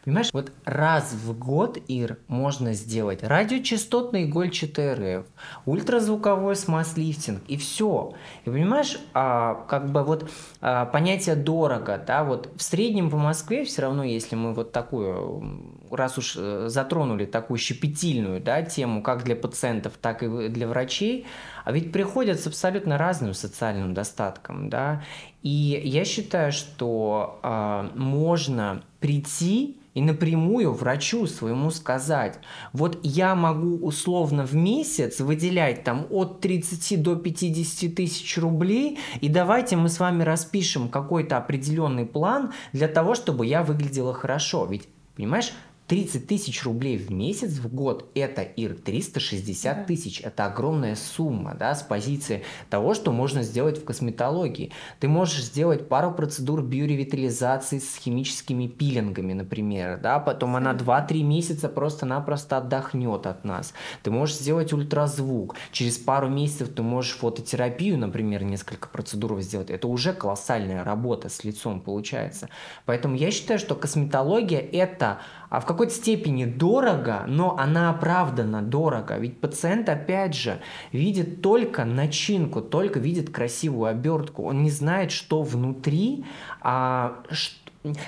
[0.03, 5.25] Понимаешь, вот раз в год, Ир, можно сделать радиочастотный игольчатый РФ,
[5.65, 8.13] ультразвуковой смаз-лифтинг, и все.
[8.45, 10.29] И понимаешь, а, как бы вот
[10.61, 15.78] а, понятие дорого, да, вот в среднем по Москве все равно, если мы вот такую,
[15.91, 21.25] раз уж э, затронули такую щепетильную, да, тему, как для пациентов, так и для врачей,
[21.65, 25.03] а ведь приходят с абсолютно разным социальным достатком, да,
[25.41, 32.39] и я считаю, что а, можно прийти и напрямую врачу своему сказать,
[32.73, 39.29] вот я могу условно в месяц выделять там от 30 до 50 тысяч рублей, и
[39.29, 44.65] давайте мы с вами распишем какой-то определенный план для того, чтобы я выглядела хорошо.
[44.65, 45.51] Ведь, понимаешь,
[45.89, 49.83] 30 тысяч рублей в месяц в год– это, Ир, 360 да.
[49.83, 50.21] тысяч.
[50.21, 54.71] Это огромная сумма, да, с позиции того, что можно сделать в косметологии.
[54.99, 61.67] Ты можешь сделать пару процедур биоревитализации с химическими пилингами, например, да, потом она 2-3 месяца
[61.67, 63.73] просто-напросто отдохнет от нас.
[64.03, 65.55] Ты можешь сделать ультразвук.
[65.71, 69.71] Через пару месяцев ты можешь фототерапию, например, несколько процедур сделать.
[69.71, 72.47] Это уже колоссальная работа с лицом получается.
[72.85, 75.17] Поэтому я считаю, что косметология– это
[75.49, 79.17] а в какой-то степени дорого, но она оправдана дорого.
[79.17, 80.59] Ведь пациент, опять же,
[80.91, 84.43] видит только начинку, только видит красивую обертку.
[84.43, 86.25] Он не знает, что внутри,
[86.61, 87.23] а,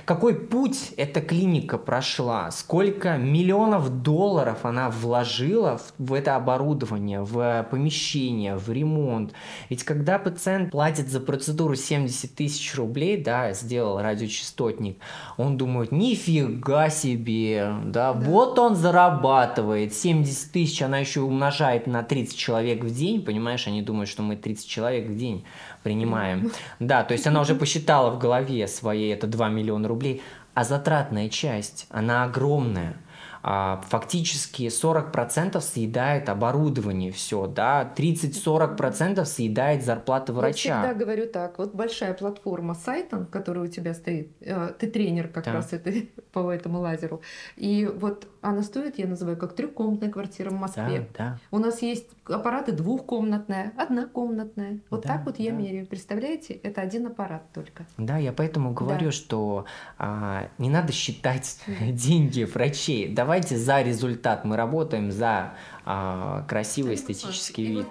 [0.06, 8.58] какой путь эта клиника прошла, сколько миллионов долларов она вложила в, это оборудование, в помещение,
[8.58, 9.32] в ремонт.
[9.70, 14.98] Ведь когда пациент платит за процедуру 70 тысяч рублей, да, сделал радиочастотник,
[15.38, 22.02] он думает, нифига себе, да, да, вот он зарабатывает, 70 тысяч она еще умножает на
[22.02, 25.46] 30 человек в день, понимаешь, они думают, что мы 30 человек в день
[25.84, 26.52] принимаем.
[26.80, 30.22] Да, то есть она уже посчитала в голове своей это 2 миллиона рублей,
[30.54, 32.96] а затратная часть, она огромная
[33.44, 40.70] фактически 40% съедает оборудование все, да, 30-40% съедает зарплата врача.
[40.70, 45.28] Я всегда говорю так, вот большая платформа сайта, которая у тебя стоит, э, ты тренер
[45.28, 45.54] как да.
[45.54, 45.92] раз это,
[46.32, 47.22] по этому лазеру,
[47.56, 51.08] и вот она стоит, я называю, как трехкомнатная квартира в Москве.
[51.18, 51.40] Да, да.
[51.52, 54.80] У нас есть аппараты двухкомнатная, однокомнатная.
[54.90, 55.58] Вот да, так вот я да.
[55.58, 55.86] меряю.
[55.86, 57.86] Представляете, это один аппарат только.
[57.98, 59.12] Да, я поэтому говорю, да.
[59.12, 59.66] что
[59.98, 61.60] а, не надо считать
[61.92, 63.14] деньги врачей.
[63.32, 64.44] Давайте за результат.
[64.44, 65.54] Мы работаем за
[65.86, 67.88] а, красивый эстетический вид.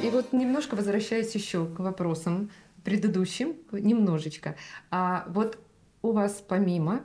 [0.00, 2.52] И вот немножко возвращаясь еще к вопросам
[2.84, 4.54] предыдущим, немножечко.
[4.92, 5.58] А вот
[6.02, 7.00] у вас помимо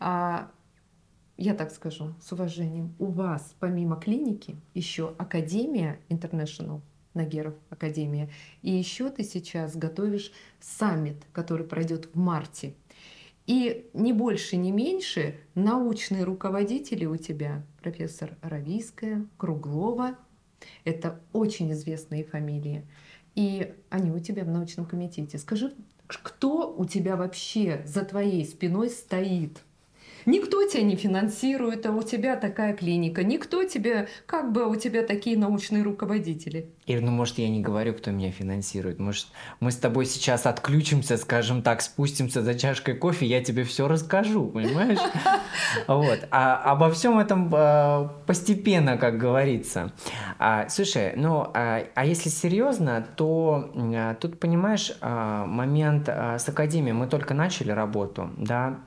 [0.00, 0.50] а,
[1.36, 6.80] я так скажу, с уважением, у вас помимо клиники еще Академия International,
[7.12, 8.30] Нагеров Академия,
[8.62, 12.72] и еще ты сейчас готовишь саммит, который пройдет в марте.
[13.46, 20.18] И не больше, не меньше научные руководители у тебя, профессор Равийская, Круглова,
[20.84, 22.86] это очень известные фамилии,
[23.36, 25.38] и они у тебя в научном комитете.
[25.38, 25.74] Скажи,
[26.06, 29.62] кто у тебя вообще за твоей спиной стоит?
[30.26, 33.22] Никто тебя не финансирует, а у тебя такая клиника.
[33.22, 36.68] Никто тебе, как бы у тебя такие научные руководители.
[36.86, 38.98] Ир, ну может я не говорю, кто меня финансирует.
[38.98, 39.28] Может
[39.60, 44.46] мы с тобой сейчас отключимся, скажем так, спустимся за чашкой кофе, я тебе все расскажу,
[44.48, 44.98] понимаешь?
[45.88, 46.26] Вот.
[46.30, 49.92] А обо всем этом а, постепенно, как говорится.
[50.38, 56.48] А, слушай, ну а, а если серьезно, то а, тут понимаешь а, момент а, с
[56.48, 56.94] академией.
[56.94, 58.80] Мы только начали работу, да.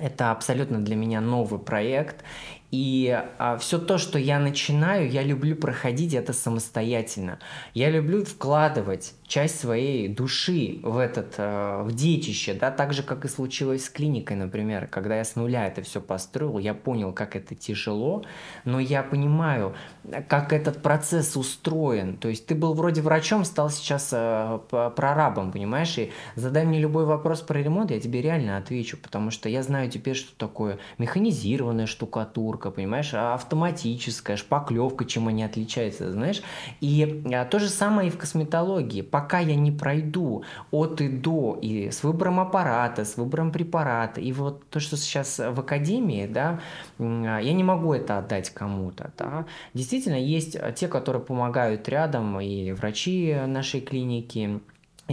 [0.00, 2.24] Это абсолютно для меня новый проект,
[2.70, 7.38] и а, все то, что я начинаю, я люблю проходить это самостоятельно.
[7.74, 13.24] Я люблю вкладывать часть своей души в этот, э, в детище, да, так же, как
[13.24, 17.36] и случилось с клиникой, например, когда я с нуля это все построил, я понял, как
[17.36, 18.24] это тяжело,
[18.64, 19.76] но я понимаю,
[20.28, 24.58] как этот процесс устроен, то есть ты был вроде врачом, стал сейчас э,
[24.96, 29.48] прорабом, понимаешь, и задай мне любой вопрос про ремонт, я тебе реально отвечу, потому что
[29.48, 36.42] я знаю теперь, что такое механизированная штукатурка, понимаешь, автоматическая, шпаклевка, чем они отличаются, знаешь,
[36.80, 41.58] и э, то же самое и в косметологии, пока я не пройду от и до,
[41.60, 46.60] и с выбором аппарата, с выбором препарата, и вот то, что сейчас в академии, да,
[46.98, 49.44] я не могу это отдать кому-то, да.
[49.74, 54.60] Действительно, есть те, которые помогают рядом, и врачи нашей клиники,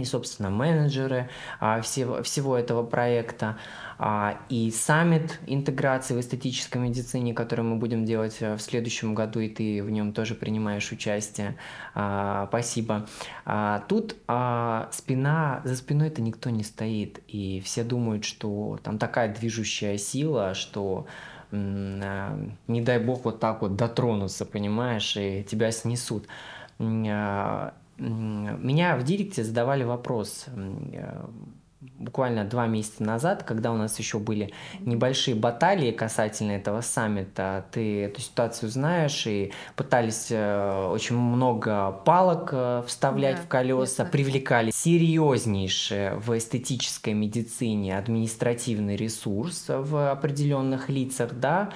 [0.00, 1.28] и, собственно, менеджеры
[1.60, 3.58] а, всего, всего этого проекта,
[3.98, 9.40] а, и саммит интеграции в эстетической медицине, который мы будем делать э, в следующем году,
[9.40, 11.56] и ты в нем тоже принимаешь участие.
[11.94, 13.06] А, спасибо.
[13.44, 18.98] А, тут а, спина, за спиной это никто не стоит, и все думают, что там
[18.98, 21.06] такая движущая сила, что
[21.50, 26.26] а, не дай бог вот так вот дотронуться, понимаешь, и тебя снесут.
[27.98, 31.26] Меня в директе задавали вопрос э,
[31.98, 38.04] буквально два месяца назад, когда у нас еще были небольшие баталии касательно этого саммита, ты
[38.04, 44.70] эту ситуацию знаешь и пытались э, очень много палок э, вставлять да, в колеса, привлекали
[44.72, 51.70] серьезнейший в эстетической медицине административный ресурс в определенных лицах, да,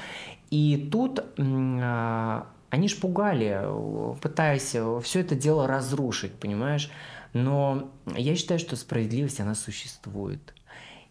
[0.51, 6.91] и тут а, они ж пугали, э, пытаясь э, все это дело разрушить, понимаешь?
[7.35, 10.55] Но я считаю, что справедливость, она существует.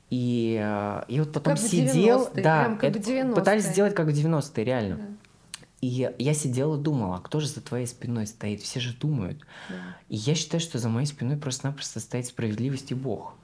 [0.09, 4.65] И я э, вот потом как сидел, да, как это, пытались сделать как в 90-е,
[4.65, 4.95] реально.
[4.95, 5.03] Да.
[5.81, 8.61] И я сидела и думала, а кто же за твоей спиной стоит?
[8.61, 9.37] Все же думают.
[9.69, 9.75] Да.
[10.09, 13.35] И я считаю, что за моей спиной просто-напросто стоит справедливость и Бог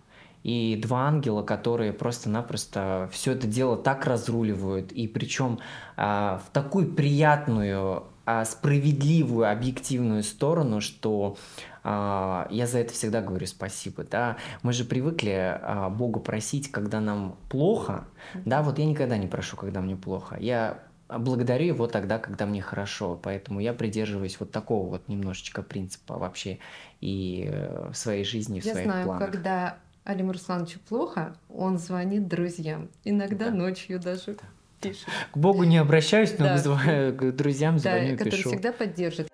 [0.47, 5.59] и два ангела, которые просто-напросто все это дело так разруливают, и причем
[5.97, 11.35] а, в такую приятную, а, справедливую, объективную сторону, что
[11.83, 14.37] а, я за это всегда говорю спасибо, да.
[14.63, 18.07] Мы же привыкли а, Бога просить, когда нам плохо,
[18.45, 18.63] да.
[18.63, 20.37] Вот я никогда не прошу, когда мне плохо.
[20.39, 20.79] Я
[21.09, 23.19] благодарю его тогда, когда мне хорошо.
[23.21, 26.59] Поэтому я придерживаюсь вот такого вот немножечко принципа вообще
[27.01, 29.29] и э, в своей жизни, в я своих знаю, планах.
[29.29, 29.77] когда
[30.07, 32.87] Алиму Руслановичу плохо, он звонит друзьям.
[33.03, 33.51] Иногда да.
[33.51, 34.47] ночью даже да.
[34.79, 35.05] пишет.
[35.33, 36.53] К Богу не обращаюсь, но да.
[36.53, 39.27] вызываю к друзьям, звоню да, и который всегда поддержит.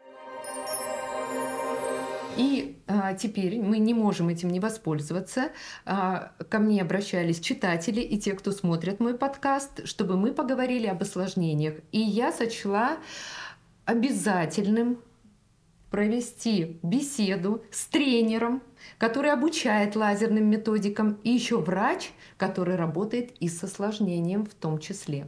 [2.38, 5.52] И а, теперь мы не можем этим не воспользоваться.
[5.86, 11.04] А, ко мне обращались читатели и те, кто смотрит мой подкаст, чтобы мы поговорили об
[11.04, 11.76] осложнениях.
[11.92, 12.98] И я сочла
[13.86, 14.98] обязательным
[15.92, 18.64] провести беседу с тренером,
[18.98, 25.28] который обучает лазерным методикам, и еще врач, который работает и с осложнением в том числе.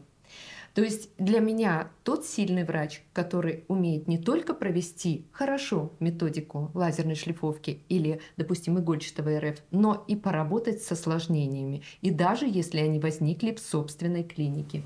[0.76, 7.16] То есть для меня тот сильный врач, который умеет не только провести хорошо методику лазерной
[7.16, 13.54] шлифовки или, допустим, игольчатого РФ, но и поработать с осложнениями, и даже если они возникли
[13.54, 14.84] в собственной клинике.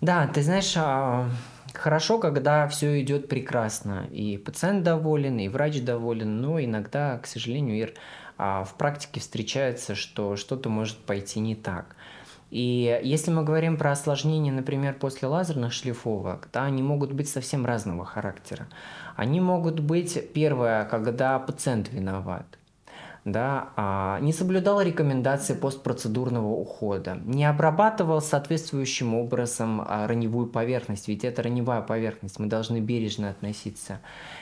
[0.00, 1.28] Да, ты знаешь, а,
[1.74, 7.78] Хорошо, когда все идет прекрасно, и пациент доволен, и врач доволен, но иногда, к сожалению,
[7.78, 7.94] Ир,
[8.38, 11.94] а, в практике встречается, что что-то может пойти не так.
[12.50, 17.64] И если мы говорим про осложнения, например, после лазерных шлифовок, да, они могут быть совсем
[17.64, 18.66] разного характера.
[19.14, 22.59] Они могут быть, первое, когда пациент виноват
[23.24, 31.24] да, а, не соблюдал рекомендации постпроцедурного ухода, не обрабатывал соответствующим образом а, раневую поверхность, ведь
[31.24, 34.00] это раневая поверхность, мы должны бережно относиться.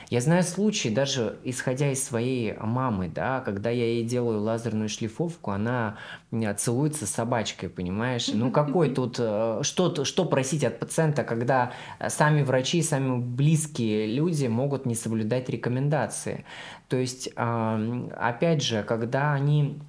[0.09, 5.51] Я знаю случаи, даже исходя из своей мамы, да, когда я ей делаю лазерную шлифовку,
[5.51, 5.97] она
[6.57, 8.27] целуется с собачкой, понимаешь?
[8.33, 11.73] Ну какой тут, э, что, что просить от пациента, когда
[12.07, 16.43] сами врачи, сами близкие люди могут не соблюдать рекомендации.
[16.87, 19.79] То есть, опять же, когда они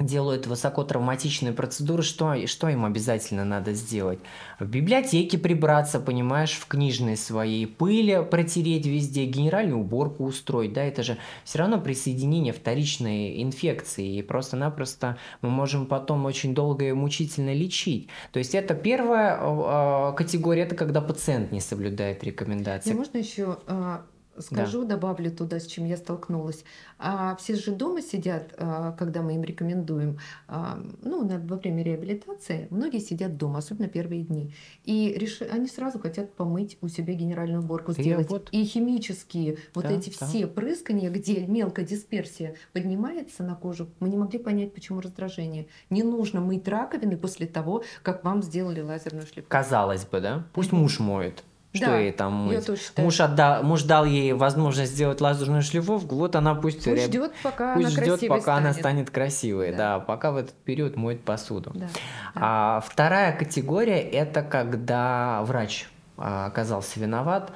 [0.00, 4.18] делают высокотравматичные процедуры, что, что им обязательно надо сделать?
[4.58, 11.02] В библиотеке прибраться, понимаешь, в книжной своей пыли протереть везде, генеральную уборку устроить, да, это
[11.02, 17.52] же все равно присоединение вторичной инфекции, и просто-напросто мы можем потом очень долго и мучительно
[17.54, 18.08] лечить.
[18.32, 22.90] То есть это первая э, категория, это когда пациент не соблюдает рекомендации.
[22.90, 24.02] И можно еще а,
[24.38, 24.96] скажу, да.
[24.96, 26.64] добавлю туда, с чем я столкнулась.
[26.98, 30.18] А все же дома сидят, а, когда мы им рекомендуем,
[30.48, 34.52] а, ну, во время реабилитации, многие сидят дома, особенно первые дни.
[34.84, 35.42] И реш...
[35.42, 38.28] они сразу хотят помыть у себя генеральную уборку сделать.
[38.30, 38.48] Вот...
[38.52, 40.26] И химические, вот да, эти да.
[40.26, 45.68] все прыскания, где мелкая дисперсия поднимается на кожу, мы не могли понять, почему раздражение.
[45.90, 49.50] Не нужно мыть раковины после того, как вам сделали лазерную шлифовку.
[49.50, 50.46] Казалось бы, да?
[50.52, 51.44] Пусть муж моет.
[51.72, 52.68] Что да, ей там мыть?
[52.96, 57.74] Муж, отдал, муж дал ей возможность сделать лазерную шлифовку, вот она пусть, пусть ждет, пока
[57.74, 58.60] пусть она ждет, пока станет.
[58.60, 59.76] она станет красивой, да.
[59.76, 61.70] да, пока в этот период моет посуду.
[61.74, 61.88] Да.
[62.34, 67.52] А вторая категория это когда врач а, оказался виноват,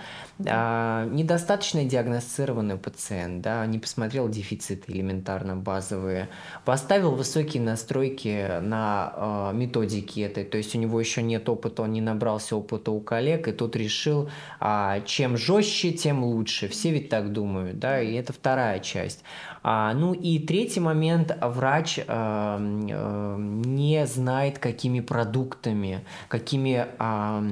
[0.46, 6.28] а, недостаточно диагностированный пациент, да, не посмотрел дефициты элементарно базовые,
[6.64, 11.92] поставил высокие настройки на а, методики этой, то есть у него еще нет опыта, он
[11.92, 14.28] не набрался опыта у коллег, и тут решил,
[14.58, 16.68] а, чем жестче, тем лучше.
[16.68, 19.22] Все ведь так думают, да, и это вторая часть.
[19.66, 27.42] А, ну и третий момент, врач а, а, не знает, какими продуктами, какими а,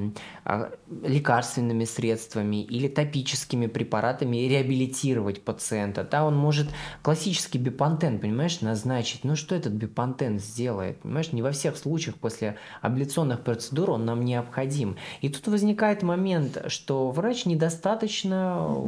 [0.45, 0.69] а,
[1.01, 6.07] лекарственными средствами или топическими препаратами реабилитировать пациента.
[6.09, 6.67] Да, он может
[7.01, 9.23] классический бипантен, понимаешь, назначить.
[9.23, 10.99] Ну что этот бипантен сделает?
[10.99, 14.97] Понимаешь, не во всех случаях после абляционных процедур он нам необходим.
[15.21, 18.85] И тут возникает момент, что врач недостаточно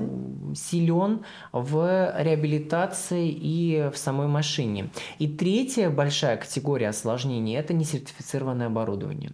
[0.53, 1.21] силен
[1.51, 4.89] в реабилитации и в самой машине.
[5.19, 9.31] И третья большая категория осложнений– это несертифицированное оборудование.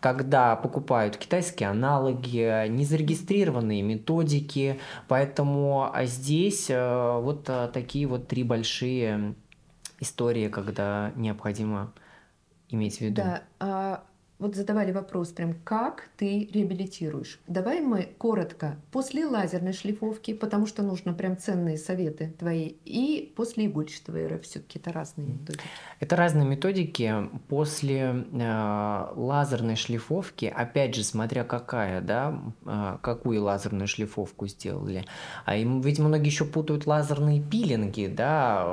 [0.00, 4.80] Когда покупают китайские аналоги, незарегистрированные методики.
[5.08, 9.34] Поэтому а здесь э, вот э, такие вот три большие
[10.00, 11.92] истории, когда необходимо
[12.68, 13.22] иметь в виду.
[13.22, 14.04] Да, а
[14.42, 17.38] вот задавали вопрос прям, как ты реабилитируешь.
[17.46, 23.66] Давай мы коротко, после лазерной шлифовки, потому что нужно прям ценные советы твои, и после
[23.66, 25.64] игольчатого РФ все-таки это разные методики.
[26.00, 27.30] Это разные методики.
[27.48, 35.04] После э, лазерной шлифовки, опять же, смотря какая, да, э, какую лазерную шлифовку сделали.
[35.44, 38.66] А им, ведь многие еще путают лазерные пилинги, да,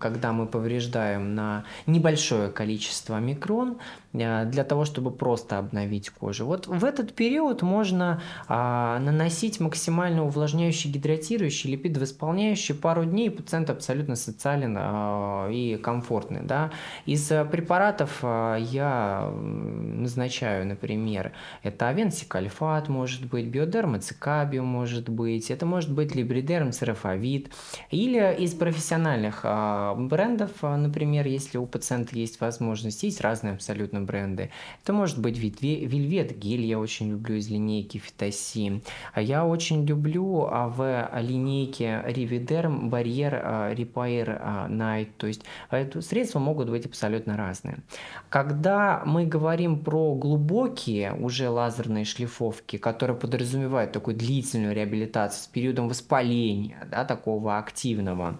[0.00, 6.46] когда мы повреждаем на небольшое количество микрон, э, для того, чтобы просто обновить кожу.
[6.46, 14.16] Вот в этот период можно а, наносить максимально увлажняющий, гидратирующий, липидовосполняющий пару дней, пациент абсолютно
[14.16, 16.40] социален а, и комфортный.
[16.42, 16.70] Да?
[17.04, 25.92] Из препаратов а, я назначаю, например, это авенсикальфат может быть, биодермацикабио может быть, это может
[25.92, 27.50] быть либридерм церафовид,
[27.90, 34.00] или из профессиональных а, брендов, а, например, если у пациента есть возможность, есть разные абсолютно
[34.06, 34.50] бренды.
[34.82, 38.80] Это может быть вельвет гель, я очень люблю из линейки Фитоси.
[39.12, 45.42] А я очень люблю а, в линейке Reviderm барьер Repair Night, то есть
[46.00, 47.78] средства могут быть абсолютно разные.
[48.28, 55.88] Когда мы говорим про глубокие уже лазерные шлифовки, которые подразумевают такую длительную реабилитацию с периодом
[55.88, 58.38] воспаления, да, такого активного,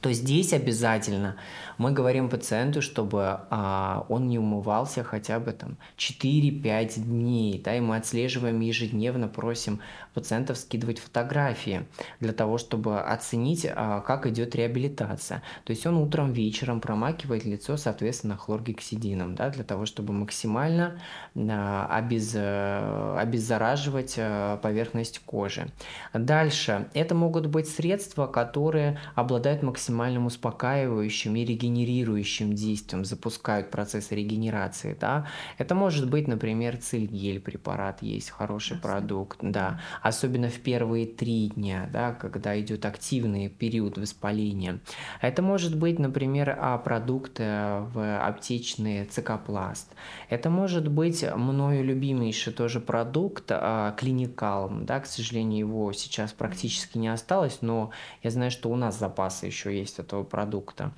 [0.00, 1.36] то здесь обязательно
[1.78, 7.80] мы говорим пациенту, чтобы а, он не умывался хотя бы там 4-5 дней, да, и
[7.80, 9.80] мы отслеживаем ежедневно, просим
[10.14, 11.86] пациентов скидывать фотографии
[12.20, 15.42] для того, чтобы оценить, а, как идет реабилитация.
[15.64, 20.98] То есть он утром, вечером промакивает лицо, соответственно, хлоргексидином, да, для того, чтобы максимально
[21.36, 25.68] а, обез, обеззараживать а, поверхность кожи.
[26.14, 34.96] Дальше, это могут быть средства, которые обладают максимальным успокаивающим и регенерирующим действием запускают процесс регенерации,
[35.00, 35.26] да,
[35.58, 38.88] это может быть, например, цильгель препарат есть хороший Ясно.
[38.88, 44.80] продукт, да, особенно в первые три дня, да, когда идет активный период воспаления.
[45.20, 49.94] Это может быть, например, а, продукт в аптечный цикопласт.
[50.28, 56.98] Это может быть мною любимейший тоже продукт а, клиникалм, да, к сожалению, его сейчас практически
[56.98, 57.90] не осталось, но
[58.24, 60.92] я знаю, что у нас запасы еще от этого продукта.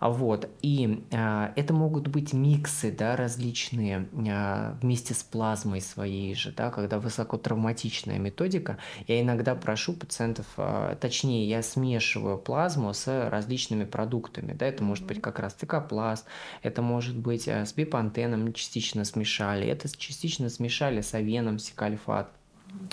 [0.00, 0.48] Вот.
[0.62, 6.70] И а, это могут быть миксы, да, различные а, вместе с плазмой своей же, да,
[6.70, 8.78] когда высокотравматичная методика.
[9.06, 15.06] Я иногда прошу пациентов, а, точнее, я смешиваю плазму с различными продуктами, да, это может
[15.06, 16.26] быть как раз цикопласт,
[16.62, 22.30] это может быть с бипантеном частично смешали, это частично смешали с авеном, сикальфат.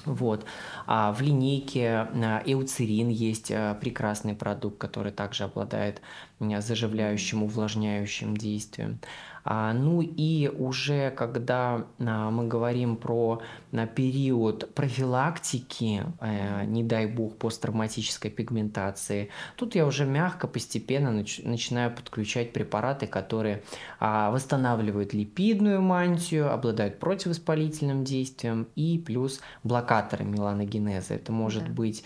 [0.06, 0.46] Вот.
[0.88, 6.02] А в линейке а, эуцерин есть а, прекрасный продукт, который также обладает
[6.40, 9.00] заживляющим, увлажняющим действием.
[9.44, 17.06] А, ну и уже когда а, мы говорим про на период профилактики, э, не дай
[17.06, 23.64] бог, посттравматической пигментации, тут я уже мягко, постепенно начинаю подключать препараты, которые
[24.00, 31.14] а, восстанавливают липидную мантию, обладают противовоспалительным действием и плюс блокаторы меланогенеза.
[31.14, 31.72] Это может да.
[31.72, 32.04] быть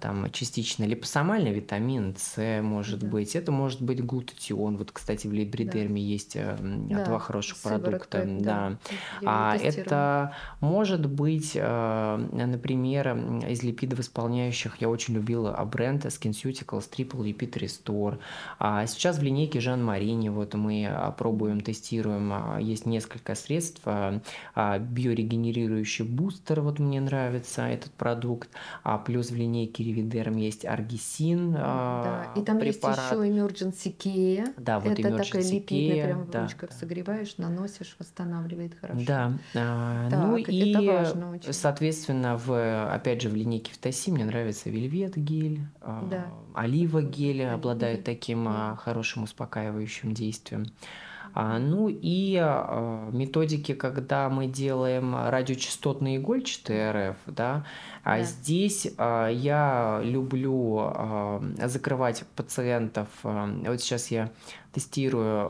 [0.00, 3.06] там частично липосомальный витамин С, может да.
[3.08, 4.76] быть, это может быть глутатион.
[4.76, 6.06] Вот, кстати, в либридерме да.
[6.06, 8.24] есть э, да, два хороших продукта.
[8.26, 8.78] Да.
[9.24, 13.16] А это может быть, э, например,
[13.48, 18.18] из липидовосполняющих я очень любила бренд SkinCeuticals Triple Lipid Restore.
[18.58, 23.82] А сейчас в линейке Жан Марини вот мы пробуем, тестируем, а, есть несколько средств.
[23.84, 24.20] А,
[24.54, 28.50] а, биорегенерирующий бустер, вот мне нравится этот продукт.
[28.82, 31.52] А плюс в линейке Reviderm есть аргисин.
[31.52, 33.12] Да, и там препарат.
[33.12, 34.54] есть еще Emergency Care.
[34.56, 36.76] Да, вот Это Emergency такая липидная, Care, прям да, ручках да.
[36.76, 39.04] согреваешь, наносишь, восстанавливает хорошо.
[39.06, 39.32] Да.
[39.54, 41.52] а, Так, ну это и, важно очень.
[41.52, 46.26] соответственно, в, опять же, в линейке Фтоси мне нравится вельвет гель, а, Да.
[46.54, 50.66] олива гель обладает таким а, хорошим успокаивающим действием.
[51.34, 57.64] А, ну и а, методики, когда мы делаем радиочастотные игольчатые РФ, да,
[58.04, 58.22] Да.
[58.22, 63.08] здесь а, я люблю а, закрывать пациентов.
[63.24, 64.30] а, Вот сейчас я
[64.72, 65.48] тестирую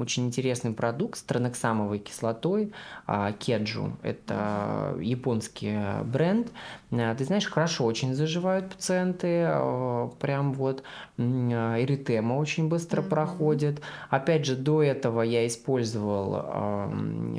[0.00, 2.72] очень интересный продукт с транексамовой кислотой
[3.06, 3.92] а, Кеджу.
[4.02, 6.50] Это японский бренд.
[6.90, 9.44] А, Ты знаешь, хорошо очень заживают пациенты.
[9.46, 10.82] а, Прям вот
[11.18, 13.10] а, эритема очень быстро Мгм.
[13.10, 13.82] проходит.
[14.08, 16.90] Опять же, до этого я использовал а,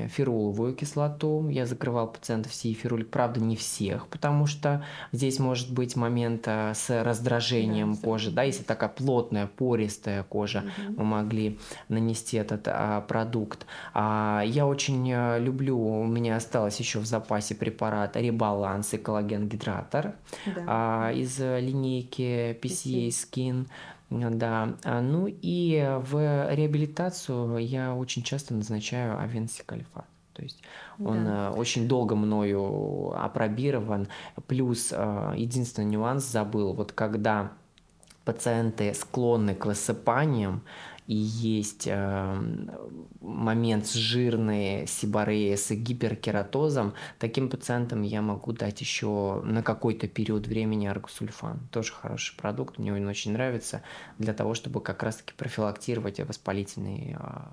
[0.09, 1.49] фируловую кислоту.
[1.49, 7.03] Я закрывал пациентов сиефирулик, правда, не всех, потому что здесь может быть момент а, с
[7.03, 10.95] раздражением Да, кожи, да, если такая плотная, пористая кожа, Мгм.
[10.97, 13.65] мы могли нанести этот а, продукт.
[13.93, 20.15] А, я очень а, люблю, у меня осталось еще в запасе препарат Ребаланс и коллаген-гидратор
[20.45, 20.63] Да.
[20.67, 23.67] а, из э, линейки PCA Skin.
[24.11, 30.05] Да, А, ну и в реабилитацию я очень часто назначаю авенсикальфат.
[30.35, 30.61] То есть
[30.99, 31.49] он Да.
[31.49, 34.07] э, очень долго мною апробирован.
[34.47, 37.51] Плюс э, единственный нюанс забыл, вот когда
[38.25, 40.61] пациенты склонны к высыпаниям
[41.07, 42.35] и есть э,
[43.21, 50.47] момент с жирной сибореей с гиперкератозом, таким пациентам я могу дать еще на какой-то период
[50.47, 51.59] времени аргосульфан.
[51.71, 53.83] Тоже хороший продукт, мне он очень нравится
[54.17, 57.51] для того, чтобы как раз-таки профилактировать воспалительные а,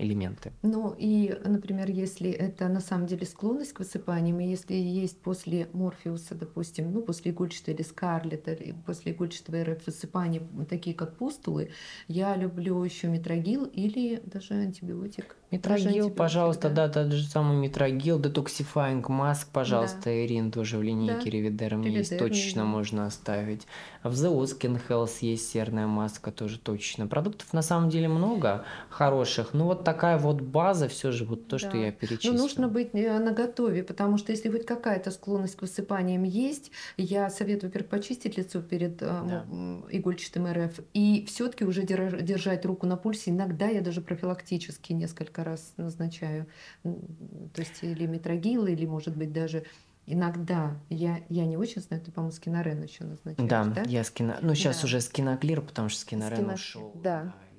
[0.00, 0.52] элементы.
[0.62, 5.68] Ну и, например, если это на самом деле склонность к высыпаниям, и если есть после
[5.72, 11.70] морфеуса, допустим, ну после игольчатого или скарлета, или после игольчатого РФ высыпания, такие как пустулы,
[12.08, 15.36] я люблю еще метрогил или даже антибиотик.
[15.50, 20.24] Даже Метрогил, антибиотик, пожалуйста, да, тот же самый метрогил, детоксифайинг маск, пожалуйста, Да.
[20.24, 21.30] Ирин тоже в линейке Да.
[21.30, 22.68] Ревидерм есть, точечно да.
[22.68, 23.66] можно оставить.
[24.02, 27.06] В The Skin Health есть серная маска, тоже точно.
[27.06, 31.58] Продуктов на самом деле много хороших, но вот такая вот база, все же вот то,
[31.58, 31.76] что Да.
[31.78, 32.32] я Но перечислил.
[32.32, 37.70] нужно быть э, наготове, потому что если хоть какая-то склонность к высыпаниям есть, я советую,
[37.70, 39.44] во-первых, почистить лицо перед э, Да.
[39.90, 43.30] игольчатым РФ и все-таки уже держ- держать руку на пульсе.
[43.30, 46.46] Иногда я даже профилактически несколько раз назначаю.
[46.82, 49.64] То есть или метрогил, или, может быть, даже
[50.06, 53.82] иногда, я, я не очень знаю, ты, по-моему, скинорен еще назначаешь, Да, да?
[53.86, 54.38] я скина...
[54.40, 54.86] Ну, сейчас Да.
[54.86, 56.92] уже скиноклир, потому что скинорен Скино- ушел.
[57.02, 57.22] да.
[57.24, 57.49] из-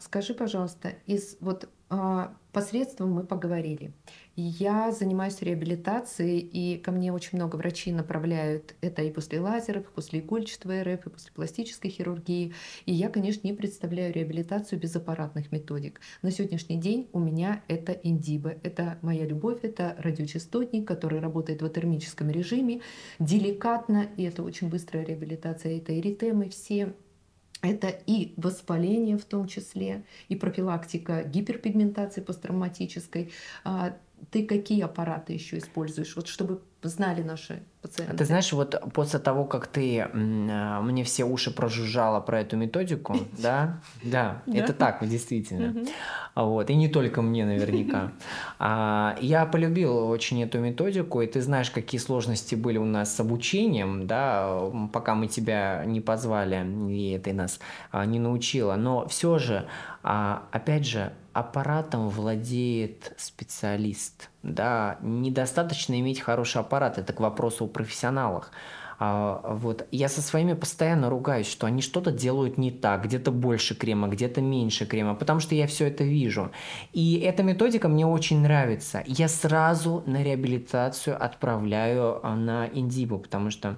[0.00, 3.92] скажи, пожалуйста, из вот а, посредством мы поговорили.
[4.36, 9.94] Я занимаюсь реабилитацией, и ко мне очень много врачей направляют это и после лазеров, и
[9.94, 12.52] после игольчатого РФ, и после пластической хирургии.
[12.86, 16.00] И я, конечно, не представляю реабилитацию без аппаратных методик.
[16.22, 18.54] На сегодняшний день у меня это индиба.
[18.62, 22.80] Это моя любовь, это радиочастотник, который работает в термическом режиме,
[23.18, 25.76] деликатно, и это очень быстрая реабилитация.
[25.76, 26.94] Это эритемы все
[27.64, 33.32] это и воспаление в том числе, и профилактика гиперпигментации посттравматической.
[34.24, 38.16] А, ты какие аппараты еще используешь, вот чтобы знали наши пациенты?
[38.16, 43.16] Ты знаешь, вот после того, как ты а, мне все уши прожужжала про эту методику,
[43.38, 45.84] да, да, это так, действительно.
[46.34, 48.12] Вот, и не только мне наверняка.
[48.58, 53.20] А, я полюбил очень эту методику, и ты знаешь, какие сложности были у нас с
[53.20, 57.58] обучением, да, пока мы тебя не позвали, и ты нас
[57.90, 58.76] а, не научила.
[58.76, 59.68] Но все же,
[60.02, 64.30] опять же, аппаратом владеет специалист.
[64.42, 68.52] Да, недостаточно иметь хороший аппарат, это к вопросу о профессионалах.
[68.98, 69.86] А, вот.
[69.90, 74.40] Я со своими постоянно ругаюсь, что они что-то делают не так, где-то больше крема, где-то
[74.40, 76.52] меньше крема, потому что я все это вижу.
[76.92, 79.02] И эта методика мне очень нравится.
[79.06, 83.76] Я сразу на реабилитацию отправляю а, на Индибу, потому что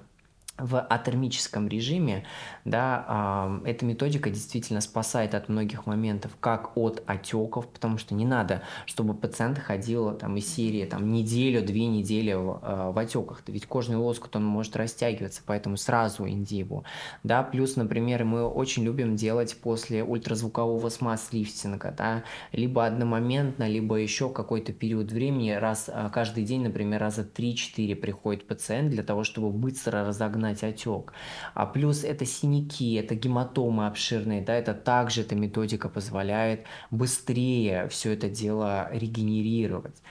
[0.57, 2.25] в атермическом режиме,
[2.65, 8.25] да, э, эта методика действительно спасает от многих моментов, как от отеков, потому что не
[8.25, 13.43] надо, чтобы пациент ходил там из серии там неделю, две недели в, э, в отеках,
[13.47, 16.83] ведь кожный лоскут он может растягиваться, поэтому сразу индиву,
[17.23, 24.29] да, плюс, например, мы очень любим делать после ультразвукового смаз-лифтинга, да, либо одномоментно, либо еще
[24.29, 29.51] какой-то период времени, раз э, каждый день, например, раза 3-4 приходит пациент для того, чтобы
[29.51, 31.13] быстро разогнать разогнать отек.
[31.53, 38.13] А плюс это синяки, это гематомы обширные, да, это также эта методика позволяет быстрее все
[38.13, 40.01] это дело регенерировать.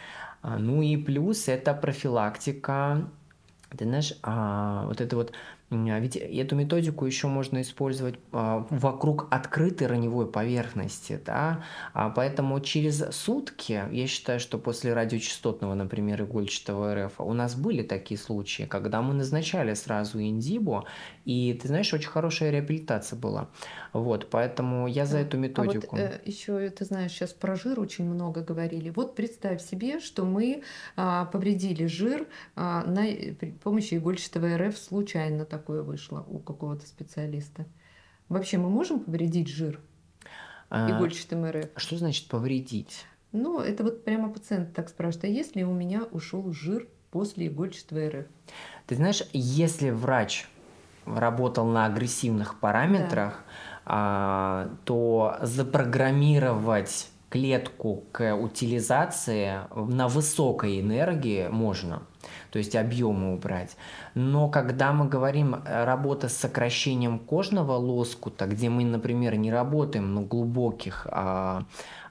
[0.43, 3.09] А, ну и плюс это профилактика
[3.77, 5.33] ты знаешь, а, вот это вот
[5.71, 13.05] ведь эту методику еще можно использовать а, вокруг открытой раневой поверхности, да, а поэтому через
[13.11, 19.03] сутки, я считаю, что после радиочастотного, например, игольчатого РФ, у нас были такие случаи, когда
[19.03, 20.87] мы назначали сразу индибу,
[21.25, 23.49] и ты знаешь, очень хорошая реабилитация была.
[23.93, 25.97] Вот, поэтому я за эту методику.
[25.97, 28.91] А вот, э, еще, ты знаешь, сейчас про жир очень много говорили.
[28.91, 30.63] Вот представь себе, что мы
[30.97, 33.03] а, повредили жир а, на,
[33.35, 37.67] при помощи игольчатого РФ случайно такое вышло у какого-то специалиста.
[38.29, 39.81] Вообще мы можем повредить жир
[40.69, 41.71] а, игольчатым РФ?
[41.77, 43.07] Что значит повредить?
[43.33, 48.09] Ну, это вот прямо пациент так спрашивает, а если у меня ушел жир после игольчатого
[48.09, 48.27] РФ?
[48.87, 50.49] Ты знаешь, если врач
[51.05, 53.45] работал на агрессивных параметрах, да.
[53.87, 62.03] а, то запрограммировать клетку к утилизации на высокой энергии можно
[62.51, 63.77] то есть объемы убрать.
[64.15, 70.15] Но когда мы говорим э, работа с сокращением кожного лоскута, где мы, например, не работаем
[70.15, 71.65] на глубоких а,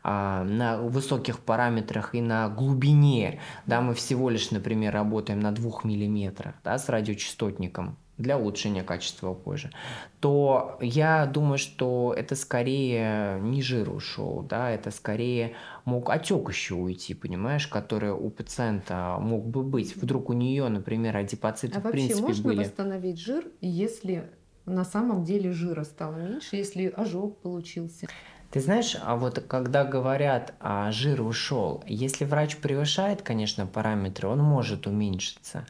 [0.03, 5.81] а, на высоких параметрах и на глубине, да, мы всего лишь, например, работаем на 2
[5.83, 9.71] мм да, с радиочастотником, для улучшения качества кожи,
[10.19, 15.55] то я думаю, что это скорее не жир ушел, да, это скорее
[15.85, 19.95] мог отек еще уйти, понимаешь, который у пациента мог бы быть.
[19.95, 22.59] Вдруг у нее, например, адипоциты а в принципе можно были.
[22.59, 24.29] восстановить жир, если
[24.65, 28.07] на самом деле жира стало меньше, если ожог получился?
[28.51, 34.39] Ты знаешь, а вот когда говорят, а жир ушел, если врач превышает, конечно, параметры, он
[34.39, 35.65] может уменьшиться,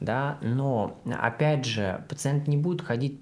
[0.00, 3.20] да, но опять же, пациент не будет ходить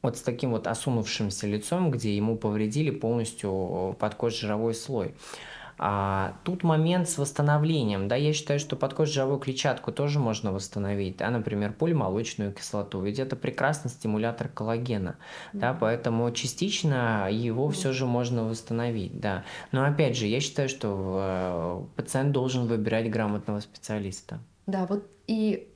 [0.00, 5.14] вот с таким вот осунувшимся лицом, где ему повредили полностью подкожировой слой.
[5.78, 11.30] А, тут момент с восстановлением, да, я считаю, что подкожировую клетчатку тоже можно восстановить, да,
[11.30, 15.16] например, полимолочную кислоту, ведь это прекрасный стимулятор коллагена,
[15.52, 15.58] mm-hmm.
[15.60, 17.72] да, поэтому частично его mm-hmm.
[17.72, 19.44] все же можно восстановить, да.
[19.70, 24.40] Но опять же, я считаю, что э, пациент должен выбирать грамотного специалиста.
[24.66, 25.67] Да, вот и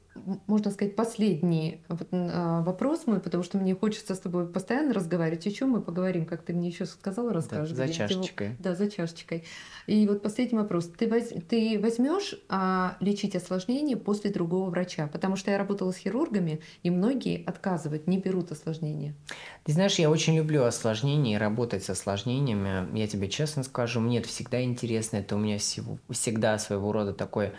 [0.47, 5.47] можно сказать, последний а, вопрос мой, потому что мне хочется с тобой постоянно разговаривать.
[5.47, 7.77] О чем мы поговорим, как ты мне еще сказала, расскажешь.
[7.77, 8.57] Да, за чашечкой.
[8.59, 9.45] Да, за чашечкой.
[9.87, 10.89] И вот последний вопрос.
[10.97, 11.33] Ты, воз...
[11.49, 15.07] ты возьмешь а, лечить осложнения после другого врача?
[15.07, 19.15] Потому что я работала с хирургами, и многие отказывают, не берут осложнения.
[19.65, 22.97] Ты знаешь, я очень люблю осложнения и работать с осложнениями.
[22.97, 25.17] Я тебе честно скажу, мне это всегда интересно.
[25.17, 27.53] Это у меня всего, всегда своего рода такой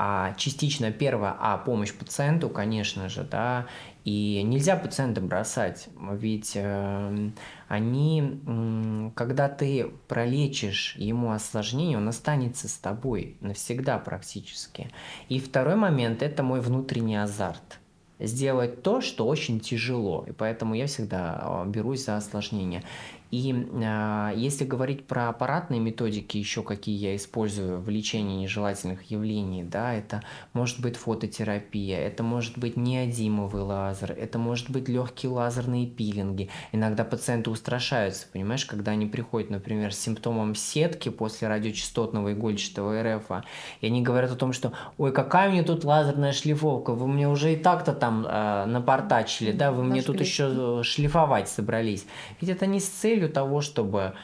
[0.00, 3.66] а частично первое, а помощь пациенту, конечно же, да,
[4.04, 7.30] и нельзя пациента бросать, ведь э,
[7.66, 14.92] они, э, когда ты пролечишь ему осложнение, он останется с тобой навсегда практически.
[15.28, 17.80] И второй момент– это мой внутренний азарт
[18.20, 20.24] сделать то, что очень тяжело.
[20.26, 22.82] И поэтому я всегда а, берусь за осложнение.
[23.30, 29.62] И э, если говорить про аппаратные методики, еще какие я использую в лечении нежелательных явлений,
[29.62, 30.22] да, это
[30.54, 36.48] может быть фототерапия, это может быть неодимовый лазер, это может быть легкие лазерные пилинги.
[36.72, 43.44] Иногда пациенты устрашаются, понимаешь, когда они приходят, например, с симптомом сетки после радиочастотного игольчатого РФ,
[43.82, 47.28] и они говорят о том, что ой, какая у меня тут лазерная шлифовка, вы мне
[47.28, 52.06] уже и так-то там э, напортачили, да, вы мне тут еще шлифовать собрались.
[52.40, 54.14] Ведь это не с целью того, чтобы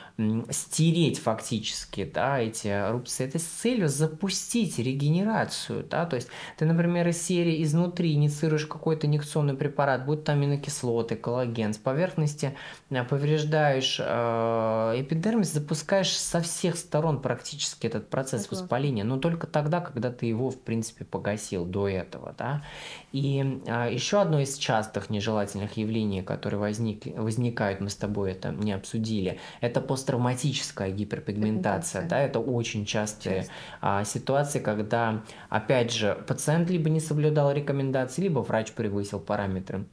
[0.51, 5.85] стереть фактически да, эти рубцы, это с целью запустить регенерацию.
[5.91, 6.07] Да?
[6.07, 11.75] То есть ты, например, из серии изнутри инициируешь какой-то инъекционный препарат, будь то аминокислоты, коллаген,
[11.75, 12.57] с поверхности
[12.91, 14.05] э, повреждаешь э,
[15.01, 18.65] эпидермис, запускаешь со всех сторон практически этот процесс Согласна.
[18.65, 22.35] воспаления, но только тогда, когда ты его, в принципе, погасил до этого.
[22.39, 22.63] Да?
[23.13, 28.51] И э, еще одно из частых нежелательных явлений, которые возник, возникают, мы с тобой это
[28.51, 32.07] не обсудили, это посттравматическая гиперпигментация.
[32.07, 33.53] Да, это очень частые Часто.
[33.81, 39.87] а, ситуации, когда, опять же, пациент либо не соблюдал рекомендации, либо врач превысил параметры.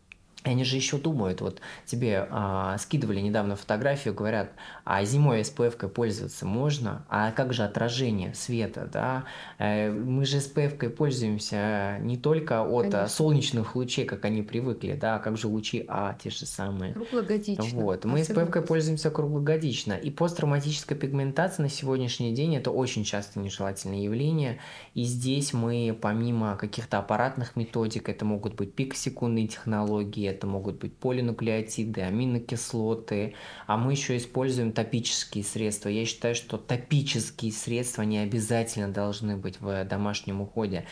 [0.43, 4.49] Они же еще думают, вот тебе а, скидывали недавно фотографию, говорят,
[4.93, 9.23] а зимой SPF-кой пользоваться можно, а как же отражение света, да?
[9.57, 13.07] Э, мы же SPF-кой пользуемся не только от Конечно.
[13.07, 16.91] солнечных лучей, как они привыкли, да, а как же лучи А, те же самые.
[16.91, 17.63] Круглогодично.
[17.71, 19.93] Вот, мы SPF-кой пользуемся круглогодично.
[19.93, 24.59] И посттравматическая пигментация на сегодняшний день это очень часто нежелательное явление.
[24.93, 30.97] И здесь мы, помимо каких-то аппаратных методик, это могут быть пикосекундные технологии, это могут быть
[30.97, 33.35] полинуклеотиды, аминокислоты,
[33.67, 35.89] а мы еще используем топические средства.
[35.89, 40.85] Я считаю, что топические средства не обязательно должны быть в домашнем уходе.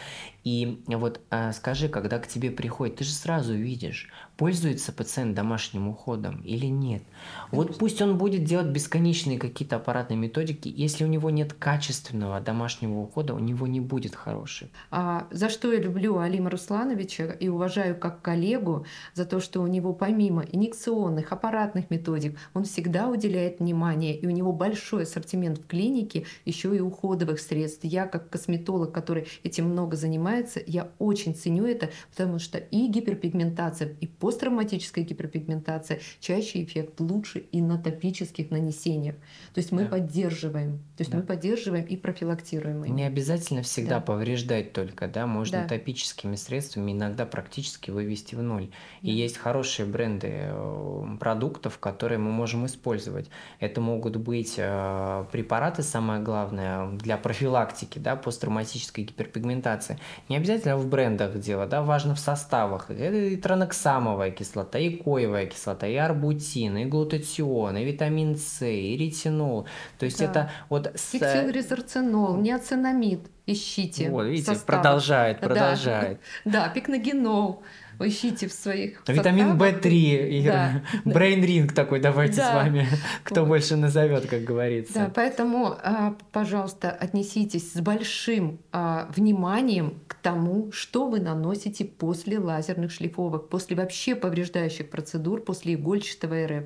[0.44, 5.90] И вот а, скажи, когда к тебе приходит, ты же сразу видишь, пользуется пациент домашним
[5.90, 7.04] уходом или нет.
[7.52, 13.00] Вот пусть он будет делать бесконечные какие-то аппаратные методики, если у него нет качественного домашнего
[13.00, 14.72] ухода, у него не будет хороший.
[14.92, 19.68] А, за что я люблю Алима Руслановича и уважаю как коллегу, за то, что у
[19.68, 25.68] него помимо инъекционных, аппаратных методик, он всегда уделяет внимание, и у него большой ассортимент в
[25.68, 27.84] клинике, еще и уходовых средств.
[27.84, 30.29] Я как косметолог, который этим много занимается,
[30.66, 37.40] я очень ценю это, потому что и гиперпигментация, и по посттравматическая гиперпигментация, чаще эффект лучше
[37.40, 39.16] и на топических нанесениях.
[39.56, 39.90] То есть мы да.
[39.90, 41.18] поддерживаем, то есть да.
[41.18, 42.84] мы поддерживаем и профилактируем.
[42.84, 44.02] Не обязательно всегда да.
[44.02, 45.68] повреждать только, да, можно да.
[45.68, 48.68] топическими средствами иногда практически вывести в ноль.
[48.68, 49.10] Да.
[49.10, 53.32] И есть хорошие бренды э, продуктов, которые мы можем использовать.
[53.60, 59.98] Это могут быть э, препараты, самое главное, для профилактики, да, посттравматической гиперпигментации.
[60.28, 62.90] Не обязательно в брендах дело, да, важно в составах.
[62.90, 68.98] Это и транексамовая кислота, и коевая кислота, и арбутин, и глутатион, и витамин С, и
[68.98, 69.68] ретинол.
[69.98, 70.26] То есть да.
[70.26, 70.92] это вот...
[71.12, 74.10] Пиктилрезорцинол, неоцинамид, ищите.
[74.10, 76.20] Вот, видите, продолжает, продолжает.
[76.46, 77.64] Да, да пикногенол
[78.08, 80.84] ищите в своих Витамин В3, да.
[81.06, 82.52] Brain Ring такой давайте да.
[82.52, 82.88] с вами,
[83.24, 83.50] кто вот.
[83.50, 84.94] больше назовет, как говорится.
[84.94, 92.40] Да, поэтому, а, пожалуйста, отнеситесь с большим а, вниманием к тому, что вы наносите после
[92.40, 96.66] лазерных шлифовок, после вообще повреждающих процедур, после игольчатого РФ.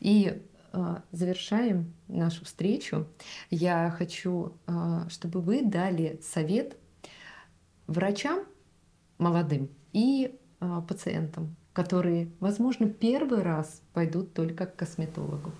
[0.00, 3.06] И а, завершаем нашу встречу.
[3.50, 4.56] Я хочу,
[5.08, 6.76] чтобы вы дали совет
[7.86, 8.40] врачам
[9.18, 15.52] молодым и а, пациентам, которые, возможно, первый раз пойдут только к косметологу.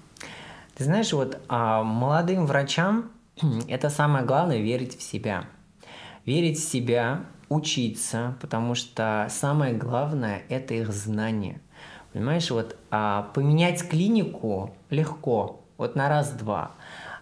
[0.75, 3.11] Ты знаешь, вот а, молодым врачам
[3.69, 5.45] это самое главное верить в себя.
[6.25, 11.61] Верить в себя, учиться, потому что самое главное это их знание.
[12.13, 16.73] Понимаешь, вот а, поменять клинику легко, вот на раз-два.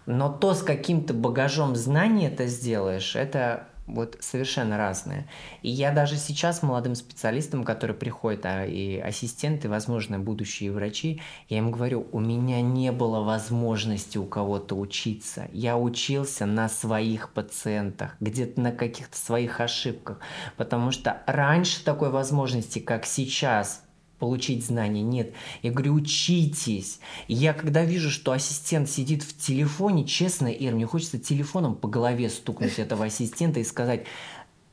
[0.06, 5.26] Но то, с каким то багажом знаний это сделаешь, это вот совершенно разные.
[5.62, 11.58] И я даже сейчас молодым специалистам, которые приходят, а, и ассистенты, возможно, будущие врачи, я
[11.58, 15.48] им говорю, у меня не было возможности у кого-то учиться.
[15.52, 20.18] Я учился на своих пациентах, где-то на каких-то своих ошибках.
[20.56, 23.82] Потому что раньше такой возможности, как сейчас,
[24.22, 25.02] получить знания.
[25.02, 25.32] Нет.
[25.62, 27.00] Я говорю, учитесь.
[27.26, 31.88] И я когда вижу, что ассистент сидит в телефоне, честно, Ир, мне хочется телефоном по
[31.88, 34.04] голове стукнуть этого ассистента и сказать,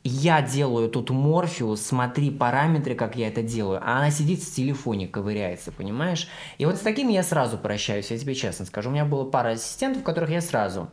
[0.04, 3.82] я делаю тут морфию, смотри параметры, как я это делаю.
[3.84, 6.28] А она сидит в телефоне, ковыряется, понимаешь?
[6.60, 8.92] И вот с такими я сразу прощаюсь, я тебе честно скажу.
[8.92, 10.92] У меня было пара ассистентов, которых я сразу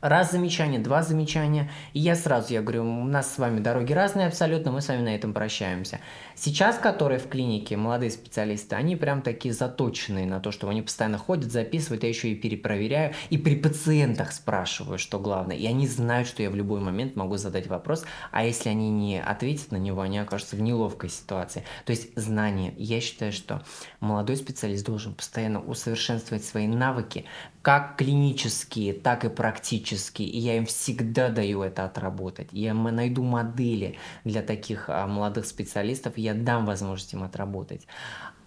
[0.00, 4.28] Раз замечание, два замечания, и я сразу, я говорю, у нас с вами дороги разные
[4.28, 6.00] абсолютно, мы с вами на этом прощаемся.
[6.34, 11.18] Сейчас, которые в клинике, молодые специалисты, они прям такие заточенные на то, что они постоянно
[11.18, 16.28] ходят, записывают, я еще и перепроверяю, и при пациентах спрашиваю, что главное, и они знают,
[16.28, 20.00] что я в любой момент могу задать вопрос, а если они не ответят на него,
[20.00, 21.64] они окажутся в неловкой ситуации.
[21.84, 22.72] То есть знание.
[22.78, 23.62] Я считаю, что
[24.00, 27.26] молодой специалист должен постоянно усовершенствовать свои навыки,
[27.60, 29.89] как клинические, так и практические.
[30.24, 32.48] И я им всегда даю это отработать.
[32.52, 37.86] Я найду модели для таких а, молодых специалистов, и я дам возможность им отработать.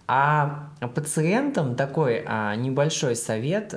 [0.06, 3.74] А пациентам такой а, небольшой совет,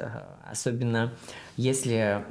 [0.50, 1.14] особенно
[1.56, 2.24] если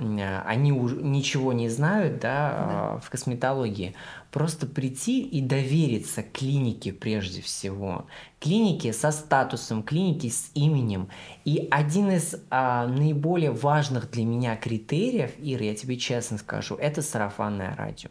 [0.47, 2.57] они ничего не знают да, да.
[2.59, 3.95] А, в косметологии,
[4.37, 8.05] просто прийти и довериться клинике прежде всего.
[8.39, 11.09] Клинике со статусом, клинике с именем.
[11.47, 17.01] И один из а, наиболее важных для меня критериев, Ира, я тебе честно скажу, это
[17.01, 18.11] сарафанное радио.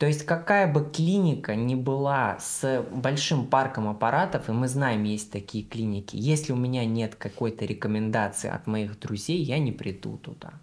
[0.00, 5.30] То есть какая бы клиника ни была с большим парком аппаратов, и мы знаем, есть
[5.30, 10.54] такие клиники, если у меня нет какой-то рекомендации от моих друзей, я не приду туда.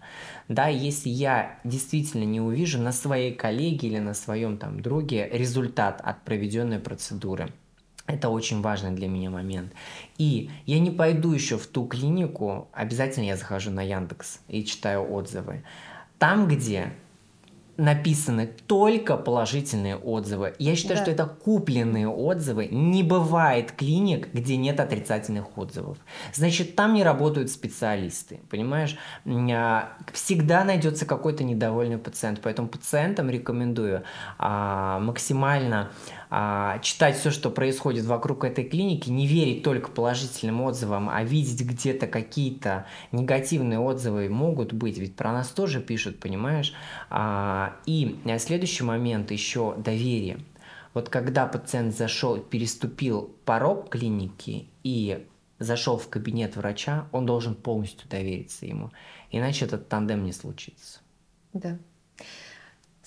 [0.48, 6.00] Да, если я действительно не увижу на своей коллеге или на своем там друге результат
[6.02, 7.52] от проведенной процедуры.
[8.06, 9.72] Это очень важный для меня момент.
[10.16, 15.08] И я не пойду еще в ту клинику, обязательно я захожу на Яндекс и читаю
[15.12, 15.62] отзывы.
[16.18, 16.92] Там, где
[17.78, 20.54] написаны только положительные отзывы.
[20.58, 21.02] Я считаю, да.
[21.04, 22.66] что это купленные отзывы.
[22.66, 25.96] Не бывает клиник, где нет отрицательных отзывов.
[26.34, 28.98] Значит, там не работают специалисты, понимаешь?
[29.24, 34.02] А, всегда найдется какой-то недовольный пациент, поэтому пациентам рекомендую
[34.38, 35.90] а, максимально
[36.30, 41.62] а, читать все, что происходит вокруг этой клиники, не верить только положительным отзывам, а видеть
[41.62, 46.74] где-то какие-то негативные отзывы могут быть, ведь про нас тоже пишут, понимаешь?
[47.10, 50.38] А, и следующий момент еще доверие.
[50.94, 55.26] Вот когда пациент зашел, переступил порог клиники и
[55.58, 58.90] зашел в кабинет врача, он должен полностью довериться ему,
[59.30, 61.00] иначе этот тандем не случится.
[61.52, 61.78] Да.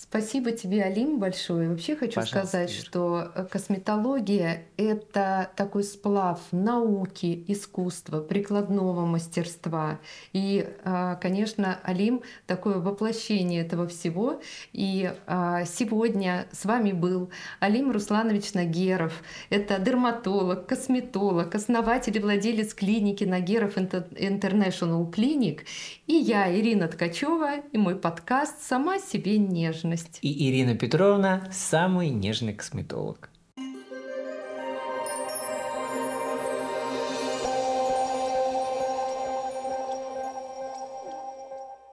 [0.02, 1.70] Спасибо тебе, Алим, большое.
[1.70, 2.82] Вообще хочу Пожалуйста, сказать, Ира.
[2.82, 10.00] что э, косметология— это такой сплав науки, искусства, прикладного мастерства.
[10.34, 14.42] И, а, конечно, Алим— такое воплощение этого всего.
[14.74, 17.30] И а, сегодня с вами был
[17.60, 19.22] Алим Русланович Нагеров.
[19.52, 25.60] Это дерматолог, косметолог, основатель и владелец клиники Нагеров International Clinic.
[26.08, 29.38] И я, Ирина Ткачева, и мой подкаст «Сама себе
[29.92, 30.20] нежность».
[30.22, 33.31] И Ирина Петровна– самый нежный косметолог.